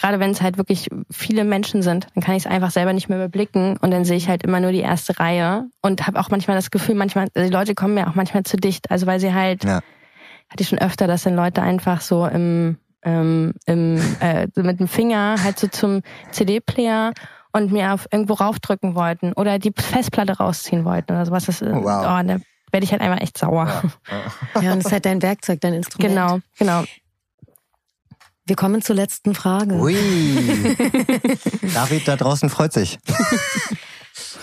[0.00, 3.08] gerade wenn es halt wirklich viele Menschen sind, dann kann ich es einfach selber nicht
[3.08, 6.30] mehr überblicken und dann sehe ich halt immer nur die erste Reihe und habe auch
[6.30, 9.20] manchmal das Gefühl, manchmal also die Leute kommen mir auch manchmal zu dicht, also weil
[9.20, 9.80] sie halt ja.
[10.48, 14.88] hatte ich schon öfter, dass dann Leute einfach so im ähm, im äh, mit dem
[14.88, 17.12] Finger halt so zum CD-Player
[17.52, 21.46] und mir auf irgendwo raufdrücken wollten oder die Festplatte rausziehen wollten oder sowas.
[21.46, 22.04] Das, oh, wow.
[22.04, 22.36] oh, da
[22.70, 23.66] werde ich halt einfach echt sauer.
[24.54, 26.14] Ja, ja und es ist halt dein Werkzeug, dein Instrument.
[26.14, 26.84] Genau, genau.
[28.46, 29.74] Wir kommen zur letzten Frage.
[29.74, 29.94] Ui.
[31.74, 32.98] David da draußen freut sich.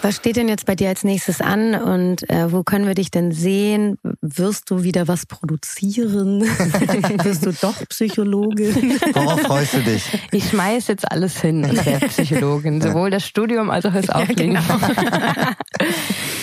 [0.01, 3.11] Was steht denn jetzt bei dir als nächstes an und äh, wo können wir dich
[3.11, 3.97] denn sehen?
[4.21, 6.41] Wirst du wieder was produzieren?
[7.23, 8.99] Wirst du doch Psychologin?
[9.13, 10.03] Worauf freust du dich?
[10.31, 14.53] Ich schmeiß jetzt alles hin als Psychologin, sowohl das Studium als auch das Auflegen.
[14.53, 14.87] Ja, genau.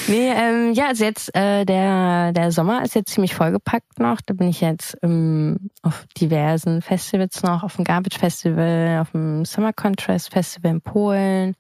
[0.09, 4.21] nee, ähm, ja, also jetzt äh, der der Sommer ist jetzt ziemlich vollgepackt noch.
[4.25, 9.45] Da bin ich jetzt ähm, auf diversen Festivals noch, auf dem Garbage Festival, auf dem
[9.45, 11.55] Summer Contrast Festival in Polen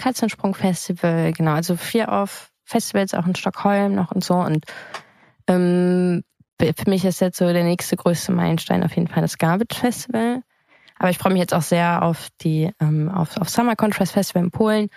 [0.00, 4.34] Katzensprung-Festival, genau, also vier auf Festivals auch in Stockholm noch und so.
[4.34, 4.64] Und
[5.46, 6.22] ähm,
[6.58, 10.42] für mich ist jetzt so der nächste größte Meilenstein auf jeden Fall das Garbage Festival.
[10.98, 14.44] Aber ich freue mich jetzt auch sehr auf die ähm, auf, auf Summer Contrast Festival
[14.44, 14.88] in Polen.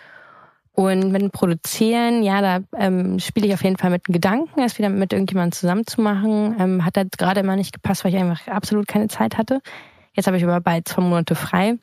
[0.75, 4.59] Und mit dem Produzieren, ja, da ähm, spiele ich auf jeden Fall mit dem Gedanken,
[4.61, 6.55] es wieder mit irgendjemandem zusammen zu machen.
[6.59, 9.61] Ähm, hat halt gerade immer nicht gepasst, weil ich einfach absolut keine Zeit hatte.
[10.13, 11.77] Jetzt habe ich aber bald zwei Monate frei.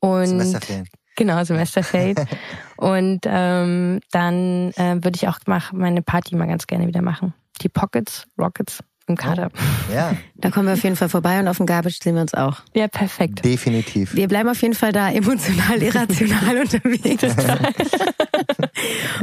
[0.00, 0.88] Und Semesterferien.
[1.18, 2.14] Genau, Semesterferien.
[2.76, 7.34] und ähm, dann äh, würde ich auch mach, meine Party mal ganz gerne wieder machen.
[7.60, 9.50] Die Pockets, Rockets im Kader.
[9.52, 10.12] Oh, ja.
[10.36, 12.58] Da kommen wir auf jeden Fall vorbei und auf dem Garbage sehen wir uns auch.
[12.72, 13.44] Ja, perfekt.
[13.44, 14.14] Definitiv.
[14.14, 17.24] Wir bleiben auf jeden Fall da emotional, irrational unterwegs.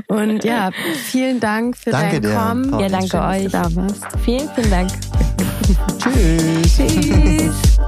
[0.08, 0.72] und ja,
[1.06, 2.78] vielen Dank für danke dein Kommen.
[2.78, 3.52] Ja, danke Schön, euch.
[3.54, 4.06] Da warst.
[4.26, 4.92] Vielen, vielen Dank.
[5.98, 6.76] Tschüss.
[6.76, 7.80] Tschüss.